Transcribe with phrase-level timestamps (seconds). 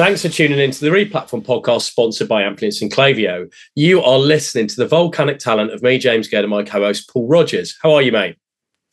[0.00, 3.52] Thanks for tuning into the Replatform podcast sponsored by Amplience and Klaviyo.
[3.74, 7.28] You are listening to the volcanic talent of me, James Gurd, and my co-host Paul
[7.28, 7.76] Rogers.
[7.82, 8.38] How are you, mate?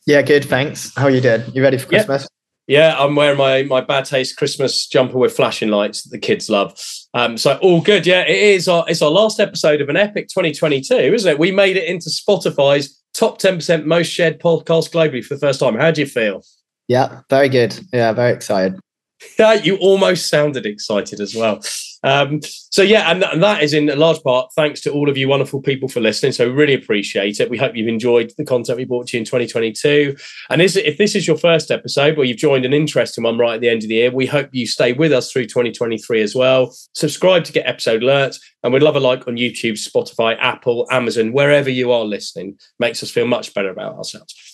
[0.06, 0.44] Yeah, good.
[0.44, 0.94] Thanks.
[0.96, 1.44] How are you doing?
[1.54, 2.28] You ready for Christmas?
[2.66, 6.18] Yeah, yeah I'm wearing my my bad taste Christmas jumper with flashing lights that the
[6.18, 6.78] kids love.
[7.14, 8.06] Um, so all good.
[8.06, 8.68] Yeah, it is.
[8.68, 11.38] Our it's our last episode of an epic 2022, isn't it?
[11.38, 15.74] We made it into Spotify's top 10% most shared podcast globally for the first time.
[15.74, 16.42] How do you feel?
[16.86, 17.80] Yeah, very good.
[17.94, 18.78] Yeah, very excited.
[19.38, 21.60] Yeah, you almost sounded excited as well.
[22.04, 25.16] Um, so yeah, and, and, that is in a large part thanks to all of
[25.16, 26.32] you wonderful people for listening.
[26.32, 27.50] So really appreciate it.
[27.50, 30.16] We hope you've enjoyed the content we brought to you in 2022.
[30.50, 33.54] And is, if this is your first episode or you've joined an interesting one right
[33.54, 36.34] at the end of the year, we hope you stay with us through 2023 as
[36.34, 36.72] well.
[36.94, 41.32] Subscribe to get episode alerts, and we'd love a like on YouTube, Spotify, Apple, Amazon,
[41.32, 42.58] wherever you are listening.
[42.78, 44.47] Makes us feel much better about ourselves.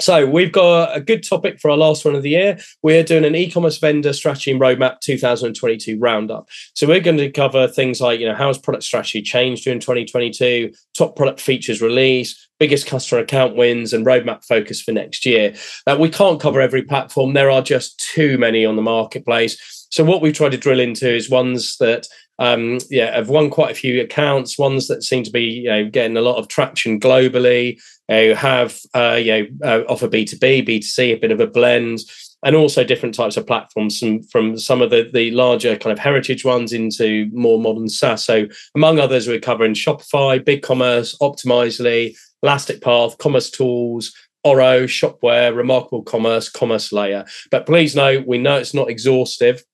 [0.00, 2.58] So we've got a good topic for our last one of the year.
[2.82, 6.48] We're doing an e-commerce vendor strategy and roadmap 2022 roundup.
[6.74, 9.78] So we're going to cover things like, you know, how has product strategy changed during
[9.78, 15.54] 2022, top product features release, biggest customer account wins, and roadmap focus for next year.
[15.86, 17.32] Now we can't cover every platform.
[17.32, 19.86] There are just too many on the marketplace.
[19.92, 23.70] So what we've tried to drill into is ones that um, yeah, have won quite
[23.70, 26.98] a few accounts, ones that seem to be you know, getting a lot of traction
[26.98, 32.00] globally, you have uh, you know uh, offer B2B, B2C, a bit of a blend,
[32.44, 35.98] and also different types of platforms from, from some of the, the larger kind of
[35.98, 38.24] heritage ones into more modern SaaS.
[38.24, 44.12] So among others, we're covering Shopify, BigCommerce, Optimizely, Elastic Path, Commerce Tools,
[44.44, 47.24] Oro, Shopware, Remarkable Commerce, Commerce Layer.
[47.50, 49.64] But please note, we know it's not exhaustive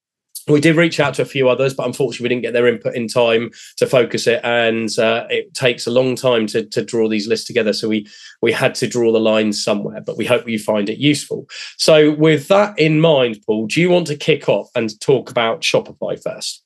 [0.49, 2.95] we did reach out to a few others, but unfortunately, we didn't get their input
[2.95, 7.09] in time to focus it, and uh, it takes a long time to, to draw
[7.09, 7.73] these lists together.
[7.73, 8.07] So we
[8.43, 10.01] we had to draw the lines somewhere.
[10.01, 11.47] But we hope you find it useful.
[11.77, 15.61] So with that in mind, Paul, do you want to kick off and talk about
[15.61, 16.65] Shopify first?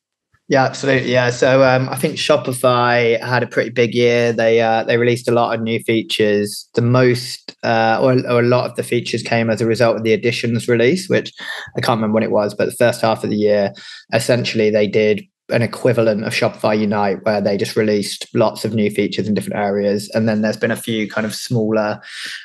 [0.48, 1.10] Yeah, absolutely.
[1.10, 4.30] Yeah, so um, I think Shopify had a pretty big year.
[4.30, 6.68] They uh, they released a lot of new features.
[6.74, 10.02] The most, uh, or, or, a lot of the features came as a result of
[10.02, 11.32] the editions release, which
[11.78, 13.72] I can't remember when it was, but the first half of the year,
[14.12, 18.90] essentially they did an equivalent of Shopify Unite, where they just released lots of new
[18.90, 22.02] features in different areas, and then there's been a few kind of smaller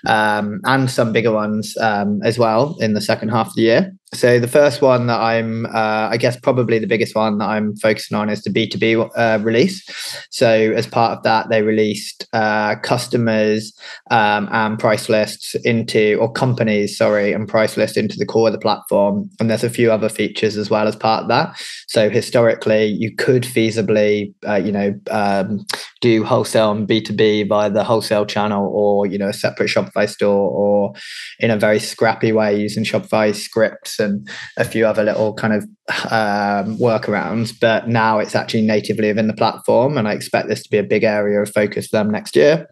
[0.08, 3.92] um, and some bigger ones um, as well in the second half of the year.
[4.14, 7.76] So the first one that I'm, uh, I guess, probably the biggest one that I'm
[7.76, 9.86] focusing on is the B2B uh, release.
[10.32, 13.72] So as part of that, they released uh, customers
[14.10, 18.54] um, and price lists into, or companies, sorry, and price lists into the core of
[18.54, 19.30] the platform.
[19.40, 21.62] And there's a few other features as well as part of that.
[21.88, 25.66] So historically, you could feasibly, uh, you know, um,
[26.02, 30.50] do wholesale and B2B via the wholesale channel or, you know, a separate Shopify store
[30.50, 30.94] or
[31.40, 34.28] in a very scrappy way using Shopify scripts and
[34.58, 35.64] a few other little kind of
[36.12, 37.54] um, workarounds.
[37.60, 40.84] But now it's actually natively within the platform, and I expect this to be a
[40.84, 42.68] big area of focus for them next year.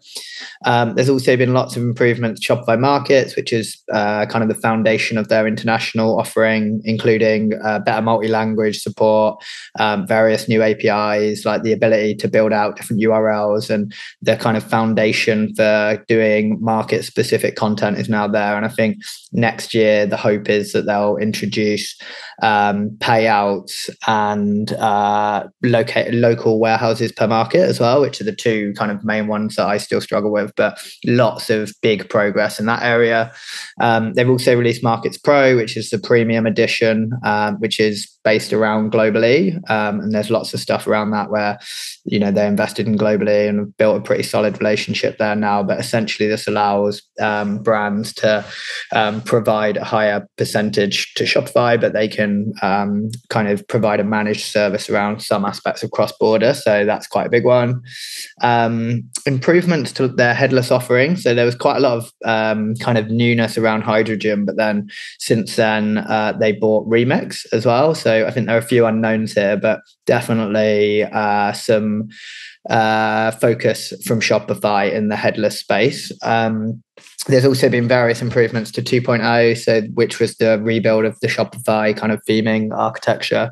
[0.64, 4.48] Um, there's also been lots of improvements to Shopify Markets, which is uh, kind of
[4.48, 9.42] the foundation of their international offering, including uh, better multi-language support,
[9.78, 14.56] um, various new APIs, like the ability to build out different URLs, and the kind
[14.56, 18.56] of foundation for doing market-specific content is now there.
[18.56, 18.98] And I think
[19.32, 21.98] next year the hope is that they'll introduce
[22.42, 28.72] um, payouts and uh, locate local warehouses per market as well, which are the two
[28.74, 30.52] kind of main ones that I still struggle with.
[30.56, 33.32] But lots of big progress in that area.
[33.80, 38.52] Um, they've also released Markets Pro, which is the premium edition, um, which is based
[38.52, 41.58] around Global-e, um, and there's lots of stuff around that where
[42.04, 45.62] you know they invested in Global-e and have built a pretty solid relationship there now.
[45.62, 48.44] But essentially, this allows um, brands to
[48.92, 54.04] um, provide a higher percentage to Shopify, but they can um, kind of provide a
[54.04, 56.54] managed service around some aspects of cross border.
[56.54, 57.82] So that's quite a big one.
[58.42, 61.16] Um, improvements to their headless offering.
[61.16, 64.88] So there was quite a lot of um, kind of newness around hydrogen, but then
[65.18, 67.94] since then uh, they bought Remix as well.
[67.94, 72.08] So I think there are a few unknowns here, but definitely uh, some
[72.68, 76.12] uh, focus from Shopify in the headless space.
[76.22, 76.82] Um,
[77.28, 81.96] there's also been various improvements to 2.0 so which was the rebuild of the shopify
[81.96, 83.50] kind of theming architecture.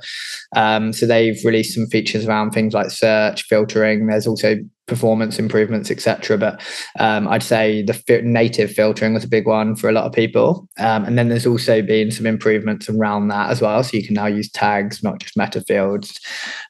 [0.55, 4.07] Um, so they've released some features around things like search filtering.
[4.07, 4.57] There's also
[4.87, 6.63] performance improvements etc but
[7.01, 10.69] um, i'd say the native filtering was a big one for a lot of people.
[10.79, 13.83] Um, and then there's also been some improvements around that as well.
[13.83, 16.21] So you can now use tags not just meta fields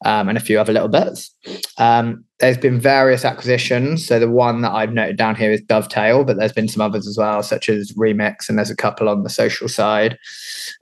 [0.04, 1.34] um, and a few other little bits.
[1.78, 4.06] Um, there's been various acquisitions.
[4.06, 7.06] So the one that I've noted down here is Dovetale, but there's been some others
[7.06, 10.18] as well, such as Remix, and there's a couple on the social side.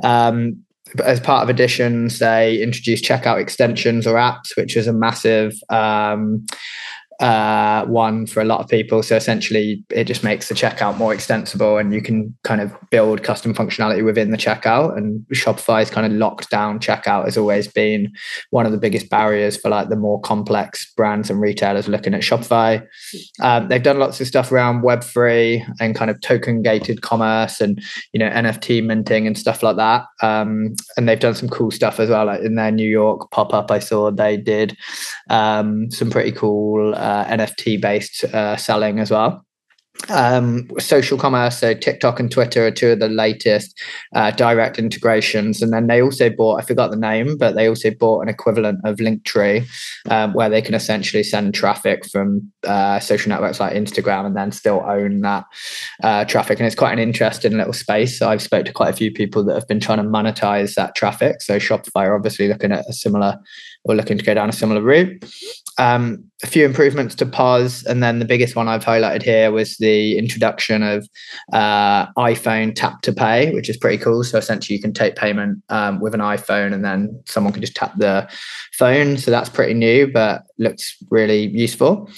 [0.02, 0.64] Um,
[1.04, 6.44] as part of Editions, they introduced checkout extensions or apps, which is a massive um,
[7.24, 9.02] uh, one for a lot of people.
[9.02, 13.22] So essentially, it just makes the checkout more extensible, and you can kind of build
[13.22, 14.94] custom functionality within the checkout.
[14.98, 18.12] And Shopify's kind of locked down checkout has always been
[18.50, 22.20] one of the biggest barriers for like the more complex brands and retailers looking at
[22.20, 22.86] Shopify.
[23.40, 27.62] Um, they've done lots of stuff around Web three and kind of token gated commerce
[27.62, 27.82] and
[28.12, 30.04] you know NFT minting and stuff like that.
[30.20, 32.26] Um, and they've done some cool stuff as well.
[32.26, 34.76] Like in their New York pop up, I saw they did
[35.30, 39.44] um, some pretty cool uh, NFT based uh, selling as well.
[40.10, 43.80] Um, social commerce, so TikTok and Twitter are two of the latest
[44.14, 45.62] uh, direct integrations.
[45.62, 48.80] And then they also bought, I forgot the name, but they also bought an equivalent
[48.84, 49.66] of Linktree
[50.10, 54.52] um, where they can essentially send traffic from uh, social networks like Instagram and then
[54.52, 55.44] still own that
[56.02, 56.58] uh, traffic.
[56.58, 58.18] And it's quite an interesting little space.
[58.18, 60.96] So I've spoke to quite a few people that have been trying to monetize that
[60.96, 61.40] traffic.
[61.40, 63.38] So Shopify are obviously looking at a similar
[63.84, 65.24] or looking to go down a similar route.
[65.78, 69.78] Um, a few improvements to POS, and then the biggest one I've highlighted here was
[69.78, 71.08] the introduction of
[71.54, 74.22] uh, iPhone Tap to Pay, which is pretty cool.
[74.22, 77.74] So essentially, you can take payment um, with an iPhone, and then someone can just
[77.74, 78.28] tap the
[78.74, 79.16] phone.
[79.16, 82.10] So that's pretty new, but looks really useful.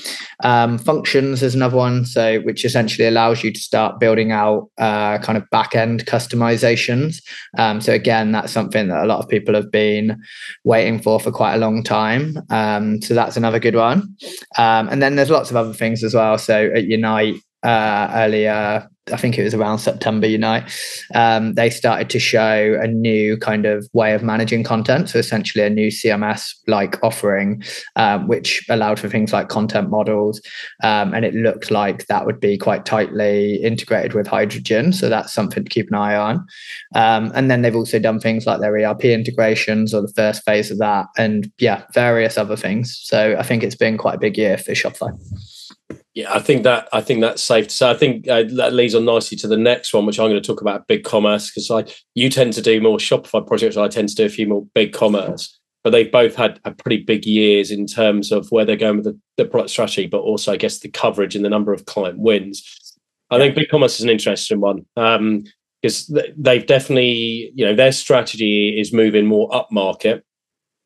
[0.43, 5.19] Um, functions is another one, so which essentially allows you to start building out uh,
[5.19, 7.23] kind of back end customizations.
[7.58, 10.20] Um, so again, that's something that a lot of people have been
[10.64, 12.38] waiting for for quite a long time.
[12.50, 14.15] Um, so that's another good one.
[14.58, 16.38] Um, and then there's lots of other things as well.
[16.38, 20.70] So at Unite uh, earlier I think it was around September Unite,
[21.14, 25.08] um, they started to show a new kind of way of managing content.
[25.10, 27.62] So essentially, a new CMS like offering,
[27.94, 30.40] um, which allowed for things like content models,
[30.82, 34.92] um, and it looked like that would be quite tightly integrated with Hydrogen.
[34.92, 36.46] So that's something to keep an eye on.
[36.94, 40.70] Um, and then they've also done things like their ERP integrations or the first phase
[40.70, 42.98] of that, and yeah, various other things.
[43.04, 45.16] So I think it's been quite a big year for Shopify.
[46.14, 47.90] Yeah, I think that I think that's safe to say.
[47.90, 50.46] I think uh, that leads on nicely to the next one, which I'm going to
[50.46, 51.84] talk about big commerce because I
[52.14, 53.76] you tend to do more Shopify projects.
[53.76, 57.04] I tend to do a few more big commerce, but they've both had a pretty
[57.04, 60.52] big years in terms of where they're going with the, the product strategy, but also
[60.52, 62.64] I guess the coverage and the number of client wins.
[63.30, 67.92] I think big commerce is an interesting one because um, they've definitely you know their
[67.92, 70.24] strategy is moving more up market.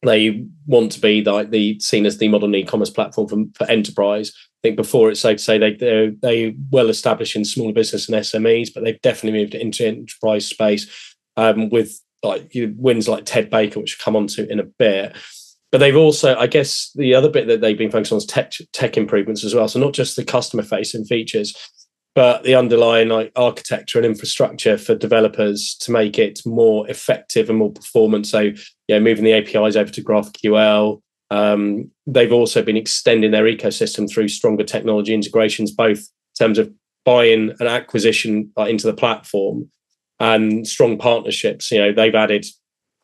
[0.03, 4.33] They want to be like the seen as the modern e-commerce platform for, for enterprise
[4.61, 8.09] I think before it's safe to say they they're, they well established in smaller business
[8.09, 13.49] and SMEs, but they've definitely moved into enterprise space um, with like wins like Ted
[13.49, 15.17] Baker, which we'll come on to in a bit.
[15.73, 18.53] But they've also, I guess, the other bit that they've been focused on is tech
[18.75, 19.67] tech improvements as well.
[19.67, 21.57] So not just the customer facing features,
[22.21, 27.59] but the underlying like architecture and infrastructure for developers to make it more effective and
[27.59, 28.27] more performant.
[28.27, 28.53] So
[28.89, 31.01] yeah, moving the APIs over to GraphQL,
[31.31, 36.05] um, they've also been extending their ecosystem through stronger technology integrations, both in
[36.39, 36.71] terms of
[37.07, 39.71] buying and acquisition uh, into the platform
[40.19, 41.71] and strong partnerships.
[41.71, 42.45] You know, they've added,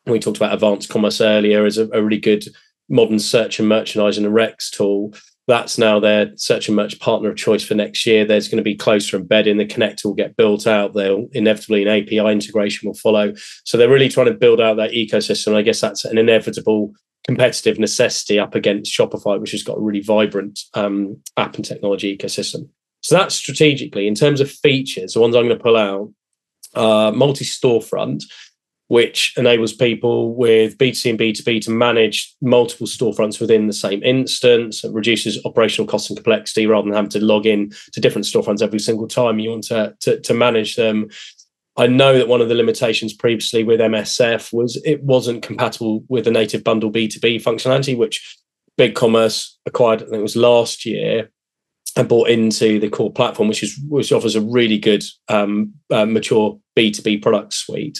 [0.05, 2.45] we talked about advanced commerce earlier as a, a really good
[2.87, 5.15] modern search and merchandising and Rex tool.
[5.47, 8.25] That's now their search and much partner of choice for next year.
[8.25, 9.57] There's going to be closer embedding.
[9.57, 10.93] The connector will get built out.
[10.93, 13.33] They'll inevitably an API integration will follow.
[13.63, 15.55] So they're really trying to build out that ecosystem.
[15.55, 16.93] I guess that's an inevitable
[17.25, 22.15] competitive necessity up against Shopify, which has got a really vibrant um, app and technology
[22.15, 22.69] ecosystem.
[23.01, 25.13] So that's strategically in terms of features.
[25.13, 26.11] The ones I'm going to pull out,
[26.73, 28.23] uh, multi storefront,
[28.87, 34.83] which enables people with B2C and B2B to manage multiple storefronts within the same instance.
[34.83, 38.61] It reduces operational costs and complexity rather than having to log in to different storefronts
[38.61, 41.09] every single time you want to, to, to manage them.
[41.75, 46.25] I know that one of the limitations previously with MSF was it wasn't compatible with
[46.25, 48.37] the native bundle B2B functionality, which
[48.77, 51.29] Big Commerce acquired, I think it was last year,
[51.95, 56.05] and bought into the core platform, which is which offers a really good um, uh,
[56.05, 57.99] mature B2B product suite.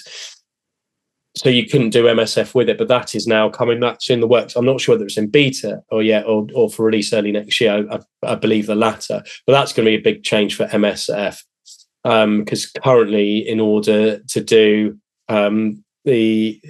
[1.38, 3.78] So you couldn't do MSF with it, but that is now coming.
[3.78, 4.56] That's in the works.
[4.56, 7.60] I'm not sure whether it's in beta or yet, or, or for release early next
[7.60, 7.86] year.
[7.90, 11.40] I, I believe the latter, but that's going to be a big change for MSF
[12.02, 16.60] because um, currently, in order to do um, the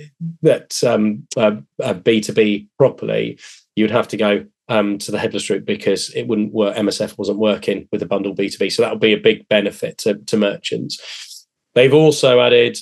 [0.43, 3.39] that um, uh, B two B properly,
[3.75, 6.77] you would have to go um, to the headless route because it wouldn't work.
[6.77, 9.49] MSF wasn't working with the bundle B two B, so that would be a big
[9.49, 11.47] benefit to, to merchants.
[11.75, 12.77] They've also added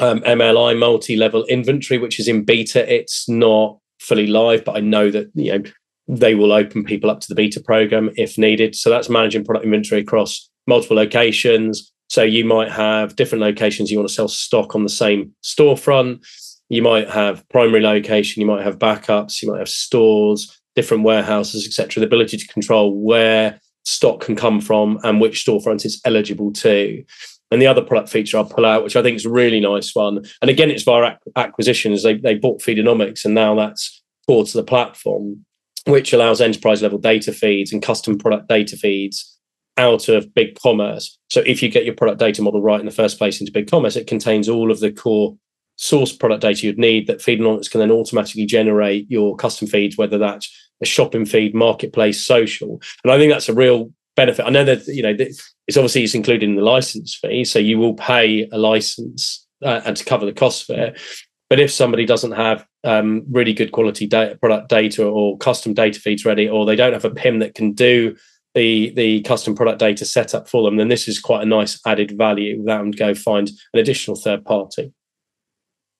[0.00, 2.92] um, MLI multi level inventory, which is in beta.
[2.92, 5.64] It's not fully live, but I know that you know
[6.08, 8.74] they will open people up to the beta program if needed.
[8.74, 13.98] So that's managing product inventory across multiple locations, So you might have different locations you
[13.98, 16.24] want to sell stock on the same storefront.
[16.68, 21.66] You might have primary location, you might have backups, you might have stores, different warehouses,
[21.66, 22.00] etc.
[22.00, 27.04] The ability to control where stock can come from and which storefront it's eligible to.
[27.52, 29.94] And the other product feature I'll pull out, which I think is a really nice
[29.94, 32.02] one, and again, it's via acquisitions.
[32.02, 35.44] They, they bought Feedonomics, and now that's core to the platform,
[35.86, 39.38] which allows enterprise level data feeds and custom product data feeds
[39.76, 41.18] out of big commerce.
[41.28, 43.70] So if you get your product data model right in the first place into big
[43.70, 45.36] commerce, it contains all of the core
[45.76, 50.18] source product data you'd need that Feedonomics can then automatically generate your custom feeds, whether
[50.18, 50.50] that's
[50.82, 52.80] a shopping feed, marketplace, social.
[53.04, 54.44] And I think that's a real benefit.
[54.44, 57.78] I know that you know it's obviously it's included in the license fee, so you
[57.78, 61.00] will pay a license uh, and to cover the cost of it.
[61.48, 66.00] But if somebody doesn't have um, really good quality data, product data or custom data
[66.00, 68.16] feeds ready, or they don't have a PIM that can do
[68.54, 72.16] the the custom product data setup for them, then this is quite a nice added
[72.16, 74.92] value without them to go find an additional third party.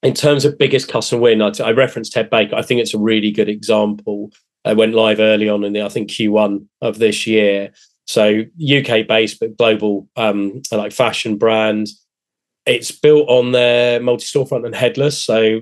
[0.02, 2.56] In terms of biggest custom win, I, I referenced Ted Baker.
[2.56, 4.32] I think it's a really good example.
[4.64, 7.72] I went live early on in the I think Q1 of this year,
[8.06, 11.88] so UK based but global, um, like fashion brand.
[12.66, 15.22] It's built on their multi storefront and headless.
[15.22, 15.60] So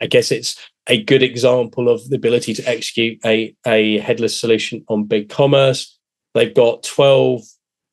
[0.00, 0.56] I guess it's
[0.88, 5.98] a good example of the ability to execute a, a headless solution on big commerce.
[6.34, 7.42] They've got 12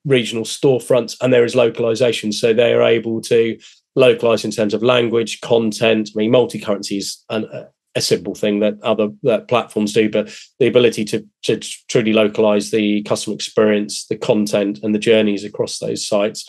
[0.06, 2.32] regional storefronts and there is localization.
[2.32, 3.60] So they are able to
[3.96, 6.10] localize in terms of language, content.
[6.16, 7.46] I mean, multi currencies and
[7.96, 12.72] a simple thing that other that platforms do, but the ability to, to truly localize
[12.72, 16.46] the customer experience, the content, and the journeys across those sites.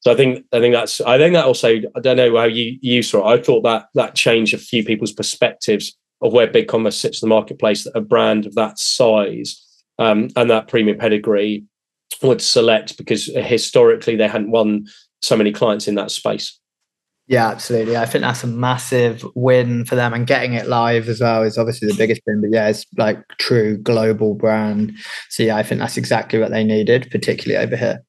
[0.00, 2.78] So I think I think that's I think that also I don't know how you
[2.80, 3.38] you saw it.
[3.38, 7.28] I thought that that changed a few people's perspectives of where big commerce sits in
[7.28, 7.84] the marketplace.
[7.84, 9.64] That a brand of that size
[9.98, 11.64] um, and that premium pedigree
[12.22, 14.86] would select because historically they hadn't won
[15.22, 16.58] so many clients in that space.
[17.28, 17.96] Yeah, absolutely.
[17.96, 21.58] I think that's a massive win for them, and getting it live as well is
[21.58, 22.40] obviously the biggest thing.
[22.40, 24.94] But yeah, it's like true global brand.
[25.28, 28.02] So yeah, I think that's exactly what they needed, particularly over here.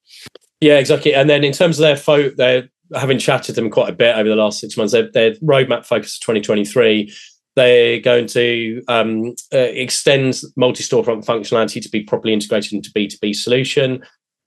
[0.61, 1.13] Yeah, exactly.
[1.13, 4.27] And then in terms of their fo- they're having chatted them quite a bit over
[4.27, 4.93] the last six months.
[4.93, 7.13] Their, their roadmap focus 2023.
[7.55, 14.01] They're going to um, uh, extend multi-storefront functionality to be properly integrated into B2B solution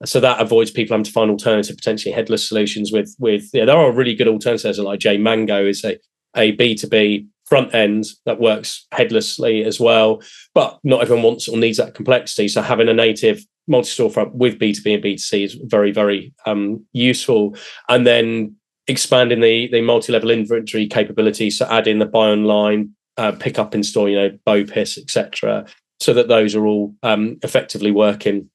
[0.05, 2.91] so that avoids people having to find alternative, potentially headless solutions.
[2.91, 5.97] With with yeah, there are really good alternatives like J Mango is a
[6.35, 10.21] a B two B front end that works headlessly as well.
[10.53, 12.47] But not everyone wants or needs that complexity.
[12.47, 17.55] So having a native multi-storefront with B2B and B2C is very, very um, useful.
[17.89, 18.55] And then
[18.87, 23.83] expanding the the multi-level inventory capabilities, so adding the buy online, uh, pick up in
[23.83, 25.65] store, you know, BOPIS, etc.,
[25.99, 28.49] so that those are all um, effectively working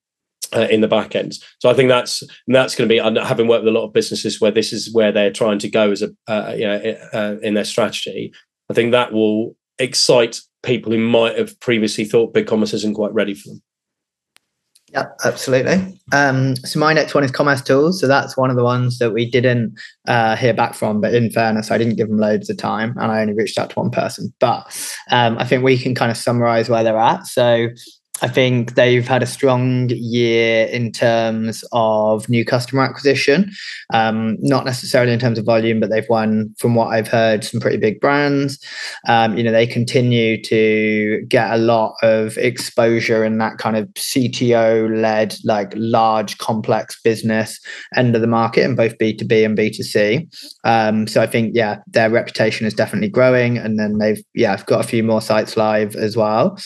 [0.54, 1.34] uh, in the back end.
[1.58, 3.20] So I think that's that's going to be.
[3.20, 5.90] Having worked with a lot of businesses where this is where they're trying to go
[5.90, 8.32] as a uh, you know uh, in their strategy,
[8.70, 13.12] I think that will excite people who might have previously thought big commerce isn't quite
[13.12, 13.62] ready for them.
[14.92, 16.00] Yeah, absolutely.
[16.12, 18.00] Um, so my next one is Commerce Tools.
[18.00, 21.02] So that's one of the ones that we didn't uh, hear back from.
[21.02, 23.68] But in fairness, I didn't give them loads of time, and I only reached out
[23.70, 24.32] to one person.
[24.40, 24.64] But
[25.10, 27.26] um, I think we can kind of summarize where they're at.
[27.26, 27.68] So
[28.20, 33.52] I think they've had a strong year in terms of new customer acquisition.
[33.94, 37.60] Um, not necessarily in terms of volume, but they've won, from what I've heard, some
[37.60, 38.58] pretty big brands.
[39.06, 43.86] Um, you know, they continue to get a lot of exposure in that kind of
[43.94, 47.60] CTO led, like large, complex business
[47.94, 50.58] end of the market in both B2B and B2C.
[50.64, 53.58] Um, so I think, yeah, their reputation is definitely growing.
[53.58, 56.58] And then they've, yeah, I've got a few more sites live as well.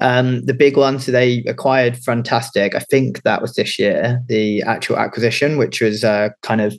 [0.00, 2.74] Um, the big one, so they acquired Frontastic.
[2.74, 6.76] I think that was this year, the actual acquisition, which was a kind of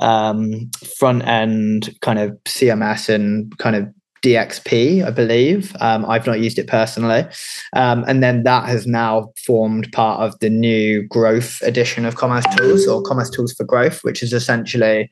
[0.00, 3.88] um, front end kind of CMS and kind of
[4.26, 5.74] DXP, I believe.
[5.80, 7.24] Um, I've not used it personally.
[7.74, 12.44] Um, and then that has now formed part of the new growth edition of Commerce
[12.56, 15.08] Tools or Commerce Tools for Growth, which is essentially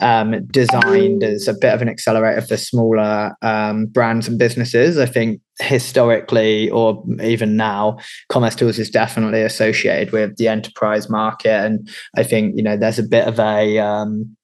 [0.00, 4.98] um, designed as a bit of an accelerator for smaller um, brands and businesses.
[4.98, 7.96] I think historically or even now
[8.28, 12.98] commerce tools is definitely associated with the enterprise market and i think you know there's
[12.98, 14.36] a bit of a um,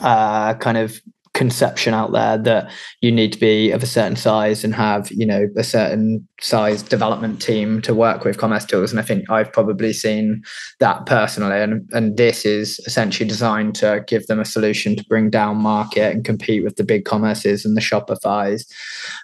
[0.00, 1.00] uh, kind of
[1.40, 2.70] conception out there that
[3.00, 6.82] you need to be of a certain size and have you know a certain size
[6.82, 8.90] development team to work with commerce tools.
[8.90, 10.42] And i think i've probably seen
[10.80, 11.58] that personally.
[11.64, 16.14] And, and this is essentially designed to give them a solution to bring down market
[16.14, 18.66] and compete with the big commerces and the shopify's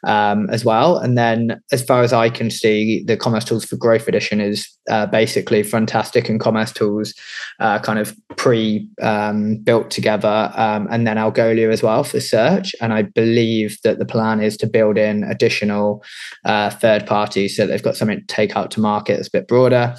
[0.05, 0.97] um, as well.
[0.97, 4.77] And then as far as i can see the commerce tools for growth edition is
[4.89, 6.29] uh, basically Frontastic.
[6.29, 7.15] And Commerce Tools
[7.61, 12.75] uh, kind of pre um, built together, um, and then Algolia as well for search.
[12.81, 16.03] And I believe that the plan is to build in additional
[16.45, 19.49] uh, third parties so they've got something to take out to market that's a bit
[19.49, 19.95] broader.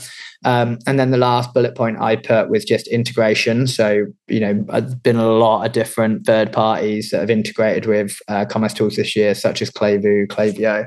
[0.45, 3.67] Um, and then the last bullet point I put was just integration.
[3.67, 8.17] So, you know, there's been a lot of different third parties that have integrated with
[8.27, 10.85] uh, commerce tools this year, such as Klevu, Klaviyo,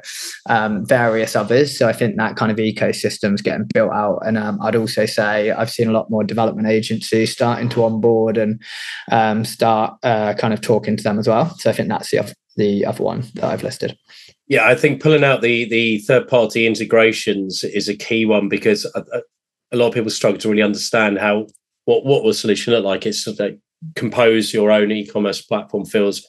[0.48, 1.76] um, various others.
[1.76, 4.20] So I think that kind of ecosystem is getting built out.
[4.24, 8.38] And um, I'd also say I've seen a lot more development agencies starting to onboard
[8.38, 8.62] and
[9.10, 11.50] um, start uh, kind of talking to them as well.
[11.58, 13.96] So I think that's the other, the other one that I've listed.
[14.48, 18.84] Yeah, I think pulling out the the third party integrations is a key one because
[19.72, 21.46] a lot of people struggle to really understand how
[21.84, 23.06] what what will solution look like.
[23.06, 23.58] It's like
[23.94, 26.26] compose your own e-commerce platform feels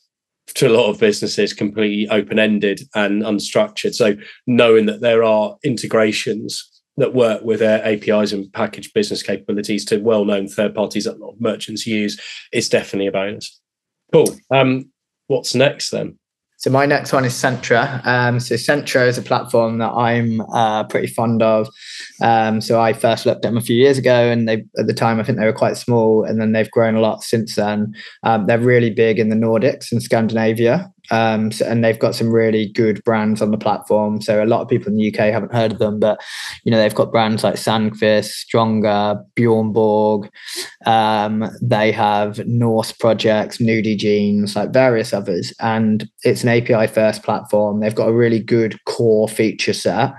[0.47, 3.93] to a lot of businesses completely open-ended and unstructured.
[3.93, 4.15] So
[4.47, 6.67] knowing that there are integrations
[6.97, 11.23] that work with their APIs and package business capabilities to well-known third parties that a
[11.23, 12.19] lot of merchants use
[12.51, 13.59] is definitely a bonus.
[14.11, 14.35] Cool.
[14.51, 14.91] Um,
[15.27, 16.17] what's next then?
[16.61, 18.05] So my next one is Centra.
[18.05, 21.67] Um, so Centra is a platform that I'm uh, pretty fond of.
[22.21, 24.93] Um, so I first looked at them a few years ago, and they at the
[24.93, 27.95] time I think they were quite small, and then they've grown a lot since then.
[28.21, 30.93] Um, they're really big in the Nordics and Scandinavia.
[31.11, 34.21] Um, so, and they've got some really good brands on the platform.
[34.21, 36.21] So a lot of people in the UK haven't heard of them, but
[36.63, 40.29] you know they've got brands like Sandqvist, Stronger, Bjornborg.
[40.85, 47.23] Um, they have Norse projects, Nudie Jeans, like various others, and it's an API first
[47.23, 47.81] platform.
[47.81, 50.13] They've got a really good core feature set.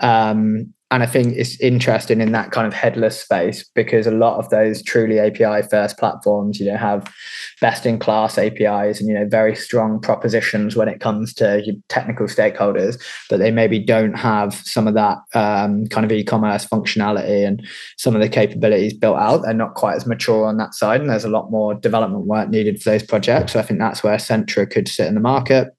[0.00, 4.38] Um, and I think it's interesting in that kind of headless space because a lot
[4.38, 7.12] of those truly API first platforms, you know, have
[7.60, 12.26] best in class APIs and you know very strong propositions when it comes to technical
[12.26, 17.66] stakeholders, but they maybe don't have some of that um, kind of e-commerce functionality and
[17.96, 19.42] some of the capabilities built out.
[19.42, 22.48] They're not quite as mature on that side, and there's a lot more development work
[22.48, 23.54] needed for those projects.
[23.54, 25.74] So I think that's where Centra could sit in the market.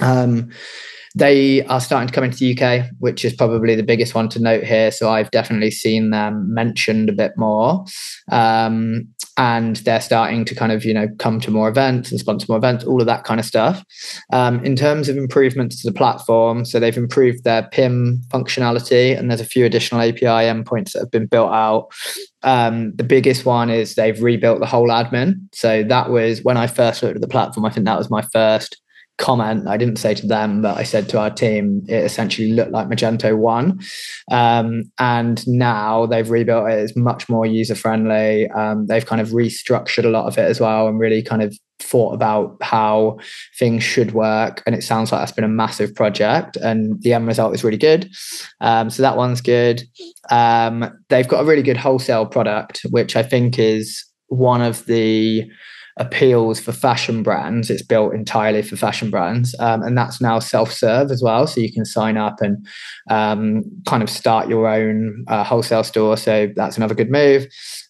[0.00, 0.50] Um,
[1.16, 4.38] they are starting to come into the UK, which is probably the biggest one to
[4.38, 4.90] note here.
[4.90, 7.86] So I've definitely seen them mentioned a bit more.
[8.30, 12.46] Um, and they're starting to kind of, you know, come to more events and sponsor
[12.50, 13.82] more events, all of that kind of stuff.
[14.30, 19.30] Um, in terms of improvements to the platform, so they've improved their PIM functionality, and
[19.30, 21.88] there's a few additional API endpoints that have been built out.
[22.42, 25.48] Um, the biggest one is they've rebuilt the whole admin.
[25.52, 28.22] So that was when I first looked at the platform, I think that was my
[28.32, 28.80] first
[29.18, 32.72] comment I didn't say to them, but I said to our team, it essentially looked
[32.72, 33.80] like Magento 1.
[34.30, 36.78] Um, and now they've rebuilt it.
[36.80, 38.50] It's much more user friendly.
[38.50, 41.56] Um, they've kind of restructured a lot of it as well and really kind of
[41.78, 43.18] thought about how
[43.58, 44.62] things should work.
[44.66, 47.76] And it sounds like that's been a massive project and the end result is really
[47.78, 48.10] good.
[48.60, 49.82] Um, so that one's good.
[50.30, 55.48] Um, they've got a really good wholesale product, which I think is one of the
[55.98, 57.70] appeals for fashion brands.
[57.70, 61.46] It's built entirely for fashion brands, um, and that's now self-serve as well.
[61.46, 62.66] So you can sign up and
[63.10, 66.16] um, kind of start your own uh, wholesale store.
[66.16, 67.46] So that's another good move.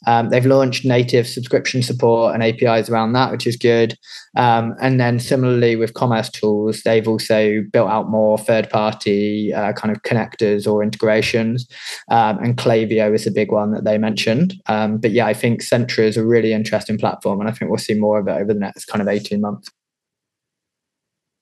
[0.07, 3.97] Um, they've launched native subscription support and APIs around that, which is good.
[4.37, 9.95] Um, and then similarly with commerce tools, they've also built out more third-party uh, kind
[9.95, 11.67] of connectors or integrations.
[12.11, 14.55] Um, and Klaviyo is a big one that they mentioned.
[14.67, 17.79] Um, but yeah, I think Centra is a really interesting platform, and I think we'll
[17.79, 19.71] see more of it over the next kind of eighteen months.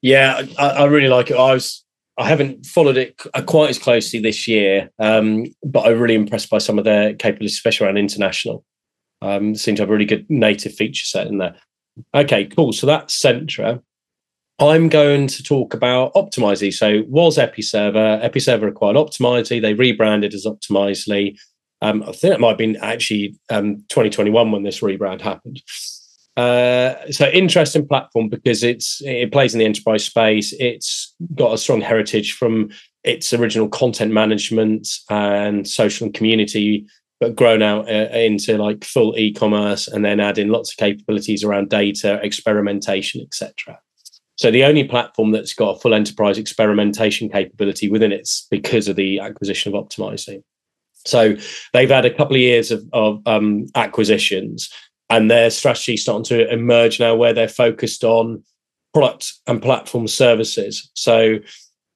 [0.02, 1.36] Yeah, I, I really like it.
[1.36, 1.84] I was
[2.16, 6.58] I haven't followed it quite as closely this year, um, but I'm really impressed by
[6.58, 8.64] some of their capabilities, especially around international.
[9.20, 11.56] Um, seem to have a really good native feature set in there.
[12.14, 12.72] Okay, cool.
[12.72, 13.82] So that's Centra.
[14.60, 16.72] I'm going to talk about Optimizely.
[16.72, 19.60] So was Episerver, Episerver acquired Optimizely.
[19.60, 21.36] They rebranded as Optimizely.
[21.82, 25.60] Um, I think it might have been actually um, 2021 when this rebrand happened.
[26.36, 30.52] Uh, so interesting platform because it's it plays in the enterprise space.
[30.58, 32.70] It's got a strong heritage from
[33.04, 36.86] its original content management and social and community,
[37.20, 41.68] but grown out uh, into like full e-commerce and then adding lots of capabilities around
[41.68, 43.78] data, experimentation, etc.
[44.36, 48.96] So the only platform that's got a full enterprise experimentation capability within it's because of
[48.96, 50.42] the acquisition of Optimizely.
[51.06, 51.36] So
[51.72, 54.70] they've had a couple of years of, of um, acquisitions
[55.10, 58.42] and their strategy starting to emerge now where they're focused on
[58.92, 60.90] product and platform services.
[60.94, 61.38] So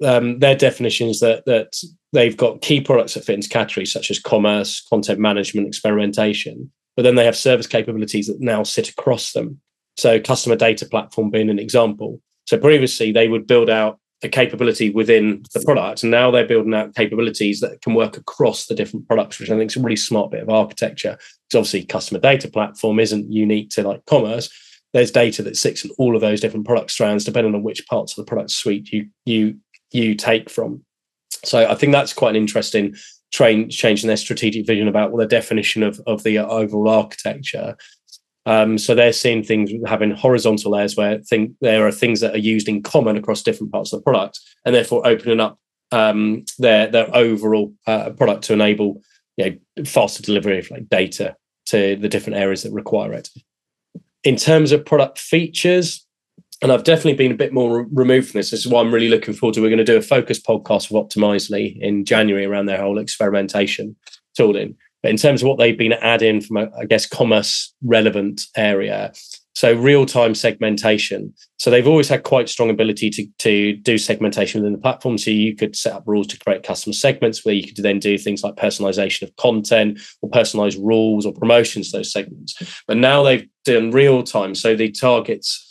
[0.05, 1.73] um, their definitions that that
[2.13, 7.03] they've got key products that fit into categories such as commerce, content management, experimentation, but
[7.03, 9.61] then they have service capabilities that now sit across them.
[9.97, 12.21] So customer data platform being an example.
[12.47, 16.75] So previously they would build out a capability within the product, and now they're building
[16.75, 19.97] out capabilities that can work across the different products, which I think is a really
[19.97, 21.17] smart bit of architecture.
[21.17, 24.51] Because obviously, customer data platform isn't unique to like commerce.
[24.93, 28.13] There's data that sits in all of those different product strands, depending on which parts
[28.13, 29.59] of the product suite you you
[29.93, 30.85] you take from.
[31.45, 32.97] So I think that's quite an interesting
[33.31, 37.77] train change in their strategic vision about well, the definition of of the overall architecture.
[38.49, 42.39] Um, so they're seeing things having horizontal layers where think there are things that are
[42.39, 45.59] used in common across different parts of the product, and therefore opening up
[45.93, 49.03] um, their their overall uh, product to enable
[49.37, 53.29] you know, faster delivery of like data to the different areas that require it.
[54.25, 56.07] In terms of product features,
[56.63, 58.51] and I've definitely been a bit more removed from this.
[58.51, 59.61] This is why I'm really looking forward to.
[59.61, 63.95] We're going to do a focus podcast with Optimizely in January around their whole experimentation
[64.35, 64.75] tooling.
[65.03, 69.13] But in terms of what they've been adding from a, I guess, commerce relevant area,
[69.59, 71.35] so real time segmentation.
[71.59, 75.19] So they've always had quite strong ability to, to do segmentation within the platform.
[75.19, 78.17] So you could set up rules to create custom segments where you could then do
[78.19, 82.55] things like personalization of content or personalized rules or promotions to those segments.
[82.87, 84.55] But now they've done real time.
[84.55, 85.68] So the targets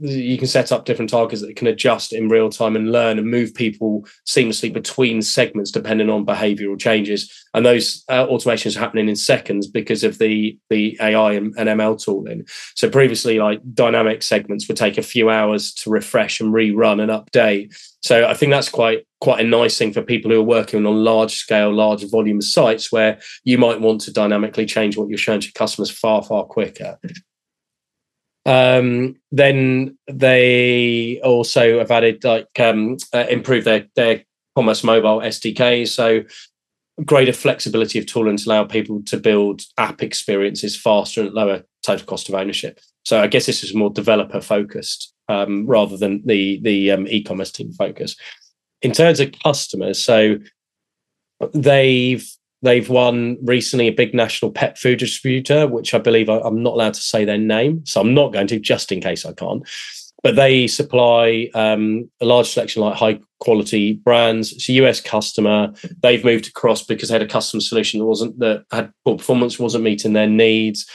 [0.00, 3.30] you can set up different targets that can adjust in real time and learn and
[3.30, 7.30] move people seamlessly between segments depending on behavioral changes.
[7.52, 11.68] And those uh, automations are happening in seconds because of the the ai and, and,
[11.68, 12.46] ml tooling.
[12.74, 17.10] So previously like dynamic segments would take a few hours to refresh and rerun and
[17.10, 17.76] update.
[18.00, 21.04] So i think that's quite quite a nice thing for people who are working on
[21.04, 25.40] large scale large volume sites where you might want to dynamically change what you're showing
[25.40, 26.98] to customers far far quicker
[28.46, 34.24] um, then they also have added like um, uh, improve their their
[34.56, 36.22] commerce mobile SDK, so
[37.04, 42.06] greater flexibility of tooling to allow people to build app experiences faster and lower total
[42.06, 42.78] cost of ownership.
[43.04, 47.52] So I guess this is more developer focused um, rather than the the um, e-commerce
[47.52, 48.16] team focus.
[48.82, 50.38] In terms of customers, so
[51.52, 52.26] they've
[52.62, 56.74] They've won recently a big national pet food distributor, which I believe I, am not
[56.74, 59.66] allowed to say their name, so I'm not going to, just in case I can't.
[60.22, 64.52] But they supply um, a large selection like high quality brands.
[64.52, 65.72] It's a US customer.
[66.02, 69.58] They've moved across because they had a custom solution that wasn't that had poor performance,
[69.58, 70.86] wasn't meeting their needs,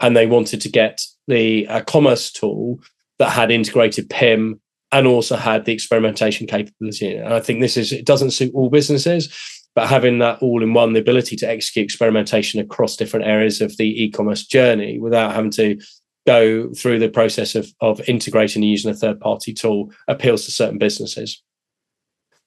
[0.00, 2.80] and they wanted to get the uh, commerce tool
[3.18, 7.16] that had integrated PIM and also had the experimentation capability.
[7.16, 10.74] And I think this is it doesn't suit all businesses but having that all in
[10.74, 15.50] one, the ability to execute experimentation across different areas of the e-commerce journey without having
[15.52, 15.80] to
[16.26, 20.50] go through the process of, of integrating and using a third party tool appeals to
[20.50, 21.42] certain businesses.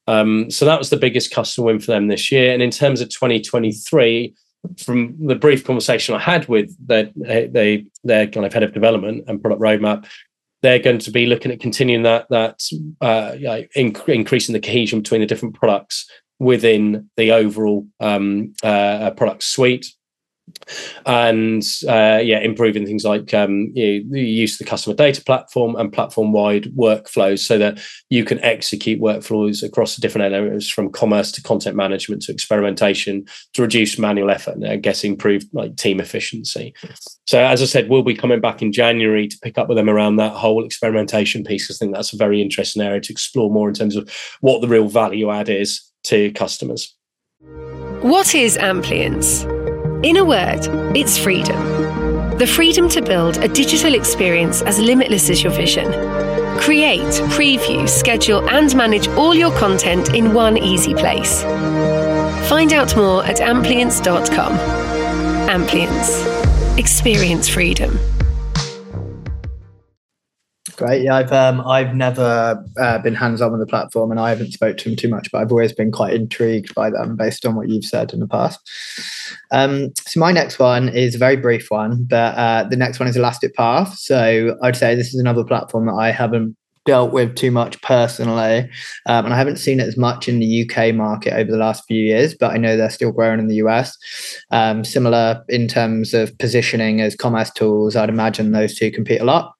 [0.07, 2.53] Um, so that was the biggest customer win for them this year.
[2.53, 4.35] And in terms of 2023,
[4.77, 9.41] from the brief conversation I had with their, their kind of head of development and
[9.41, 10.07] product roadmap,
[10.61, 12.59] they're going to be looking at continuing that that
[12.99, 13.33] uh,
[13.77, 16.09] inc- increasing the cohesion between the different products
[16.39, 19.88] within the overall um, uh, product suite
[21.06, 25.24] and uh, yeah, improving things like um, you know, the use of the customer data
[25.24, 30.91] platform and platform-wide workflows, so that you can execute workflows across the different areas, from
[30.91, 35.76] commerce to content management to experimentation, to reduce manual effort and I guess improve like
[35.78, 36.74] team efficiency.
[37.28, 39.89] So, as I said, we'll be coming back in January to pick up with them
[39.89, 41.65] around that whole experimentation piece.
[41.65, 44.62] Because I think that's a very interesting area to explore more in terms of what
[44.62, 46.95] the real value add is to customers.
[48.01, 49.43] What is Amplience?
[50.03, 50.59] In a word,
[50.95, 51.57] it's freedom.
[52.37, 55.85] The freedom to build a digital experience as limitless as your vision.
[56.59, 61.41] Create, preview, schedule, and manage all your content in one easy place.
[62.49, 64.51] Find out more at amplience.com.
[65.49, 66.23] Amplience.
[66.77, 67.97] Experience freedom.
[70.73, 71.04] Great.
[71.04, 74.51] Yeah, I've um, I've never uh, been hands on with the platform, and I haven't
[74.51, 77.56] spoke to them too much, but I've always been quite intrigued by them based on
[77.56, 78.60] what you've said in the past.
[79.51, 83.08] Um, so my next one is a very brief one, but uh, the next one
[83.08, 83.95] is Elastic Path.
[83.95, 88.67] So I'd say this is another platform that I haven't dealt with too much personally,
[89.06, 91.84] um, and I haven't seen it as much in the UK market over the last
[91.88, 92.34] few years.
[92.34, 93.95] But I know they're still growing in the US.
[94.49, 99.25] Um, similar in terms of positioning as commerce tools, I'd imagine those two compete a
[99.25, 99.54] lot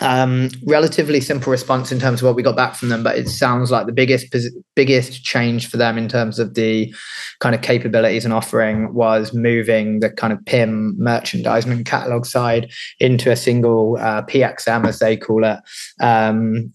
[0.00, 3.28] um, relatively simple response in terms of what we got back from them, but it
[3.28, 4.34] sounds like the biggest
[4.74, 6.94] biggest change for them in terms of the
[7.40, 13.30] kind of capabilities and offering was moving the kind of PIM merchandising catalog side into
[13.30, 15.58] a single uh, PXM as they call it.
[16.00, 16.72] Um,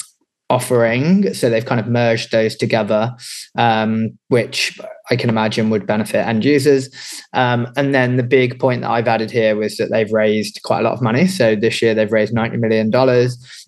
[0.49, 1.33] offering.
[1.33, 3.15] So they've kind of merged those together,
[3.57, 4.79] um, which
[5.09, 6.89] I can imagine would benefit end users.
[7.33, 10.79] Um, and then the big point that I've added here was that they've raised quite
[10.79, 11.27] a lot of money.
[11.27, 12.91] So this year they've raised $90 million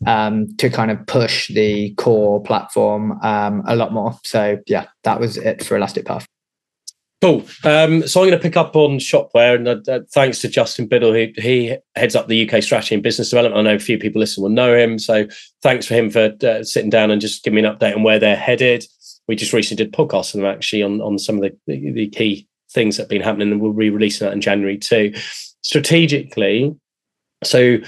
[0.08, 4.18] um, to kind of push the core platform um, a lot more.
[4.24, 6.28] So yeah, that was it for Elastic Path.
[7.22, 7.44] Cool.
[7.66, 10.88] Um, so I'm going to pick up on Shopware, and uh, uh, thanks to Justin
[10.88, 13.60] Biddle, he, he heads up the UK strategy and business development.
[13.60, 15.28] I know a few people listening will know him, so
[15.62, 18.20] thanks for him for uh, sitting down and just giving me an update on where
[18.20, 18.86] they're headed.
[19.28, 22.08] We just recently did podcasts with them actually on on some of the, the, the
[22.08, 25.14] key things that have been happening, and we'll be releasing that in January too.
[25.62, 26.74] Strategically,
[27.44, 27.80] so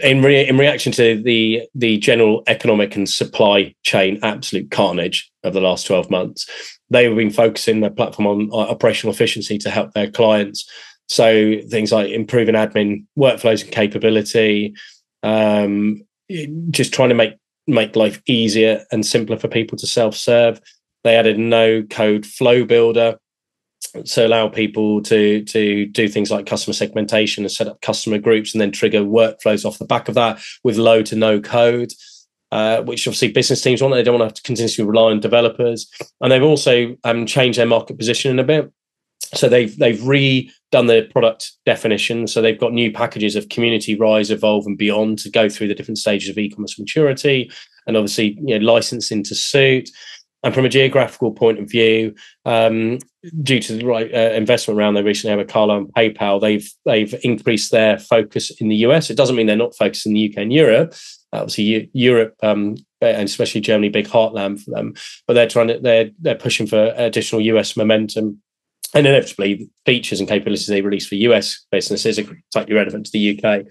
[0.00, 5.52] in re- in reaction to the the general economic and supply chain absolute carnage of
[5.52, 6.48] the last 12 months
[6.92, 10.68] they've been focusing their platform on uh, operational efficiency to help their clients.
[11.08, 14.74] So things like improving admin workflows and capability,
[15.22, 16.02] um,
[16.70, 17.34] just trying to make
[17.66, 20.60] make life easier and simpler for people to self serve.
[21.04, 23.18] They added no code flow builder
[24.04, 28.54] to allow people to to do things like customer segmentation and set up customer groups
[28.54, 31.92] and then trigger workflows off the back of that with low to no code
[32.52, 33.94] uh, which obviously business teams want.
[33.94, 37.58] They don't want to have to continuously rely on developers, and they've also um, changed
[37.58, 38.70] their market position a bit.
[39.34, 42.26] So they've they've redone the product definition.
[42.26, 45.74] So they've got new packages of community, rise, evolve, and beyond to go through the
[45.74, 47.50] different stages of e-commerce maturity,
[47.86, 49.88] and obviously you know licensing to suit.
[50.44, 52.98] And from a geographical point of view, um,
[53.44, 56.70] due to the right uh, investment round they recently had with Carlyle and PayPal, they've
[56.84, 59.08] they've increased their focus in the US.
[59.08, 60.94] It doesn't mean they're not focused in the UK and Europe,
[61.32, 64.94] obviously Europe um, and especially Germany, big heartland for them.
[65.26, 68.40] But they're trying to they're they're pushing for additional US momentum.
[68.94, 73.42] And inevitably, features and capabilities they release for US businesses are tightly relevant to the
[73.42, 73.64] UK.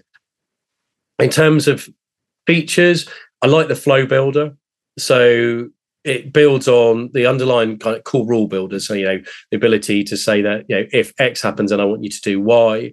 [1.20, 1.88] In terms of
[2.46, 3.08] features,
[3.40, 4.56] I like the flow builder.
[4.98, 5.68] So
[6.04, 8.86] it builds on the underlying kind of core rule builders.
[8.86, 9.20] So, you know,
[9.50, 12.20] the ability to say that, you know, if X happens and I want you to
[12.20, 12.92] do Y,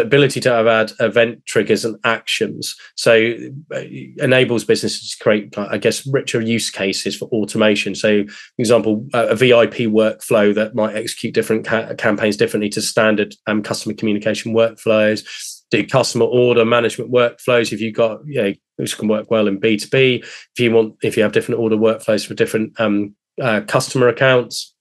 [0.00, 2.74] ability to add event triggers and actions.
[2.96, 3.34] So
[3.74, 3.80] uh,
[4.18, 7.94] enables businesses to create, I guess, richer use cases for automation.
[7.94, 13.34] So, for example, a VIP workflow that might execute different ca- campaigns differently to standard
[13.46, 15.24] um, customer communication workflows.
[15.70, 17.72] Do customer order management workflows.
[17.72, 20.18] If you've got, you know, which can work well in B2B.
[20.20, 24.74] If you want, if you have different order workflows for different um, uh, customer accounts,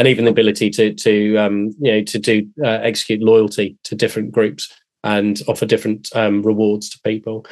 [0.00, 3.94] and even the ability to to um, you know to do uh, execute loyalty to
[3.94, 4.72] different groups
[5.04, 7.44] and offer different um, rewards to people.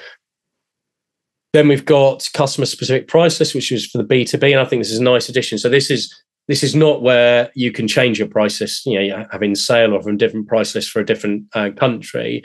[1.53, 4.63] Then we've got customer specific price list, which is for the B two B, and
[4.63, 5.59] I think this is a nice addition.
[5.59, 6.11] So this is
[6.49, 8.87] this is not where you can change your price list.
[8.87, 12.45] You know, having sale or from different price lists for a different uh, country.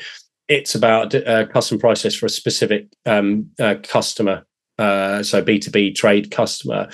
[0.49, 4.45] It's about a uh, custom price list for a specific um, uh, customer
[4.77, 6.89] uh, so B2B trade customer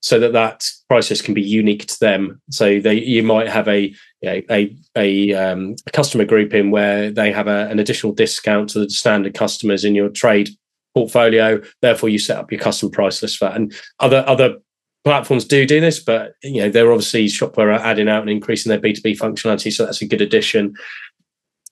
[0.00, 2.40] so that that process can be unique to them.
[2.50, 7.32] So they you might have a a a, um, a customer group in where they
[7.32, 10.50] have a, an additional discount to the standard customers in your trade
[10.94, 11.60] portfolio.
[11.80, 13.56] Therefore, you set up your custom price list for that.
[13.56, 14.56] And other other
[15.04, 18.70] platforms do do this, but you know they're obviously Shopware are adding out and increasing
[18.70, 20.74] their B two B functionality, so that's a good addition.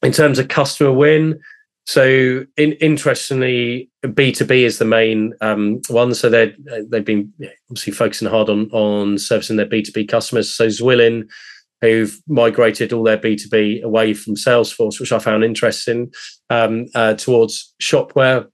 [0.02, 1.40] In terms of customer win,
[1.88, 6.12] so, in, interestingly, B two B is the main um, one.
[6.12, 6.54] So they
[6.86, 7.32] they've been
[7.70, 10.54] obviously focusing hard on on servicing their B two B customers.
[10.54, 11.30] So Zwilling,
[11.80, 16.12] who've migrated all their B two B away from Salesforce, which I found interesting,
[16.50, 18.48] um, uh, towards Shopware.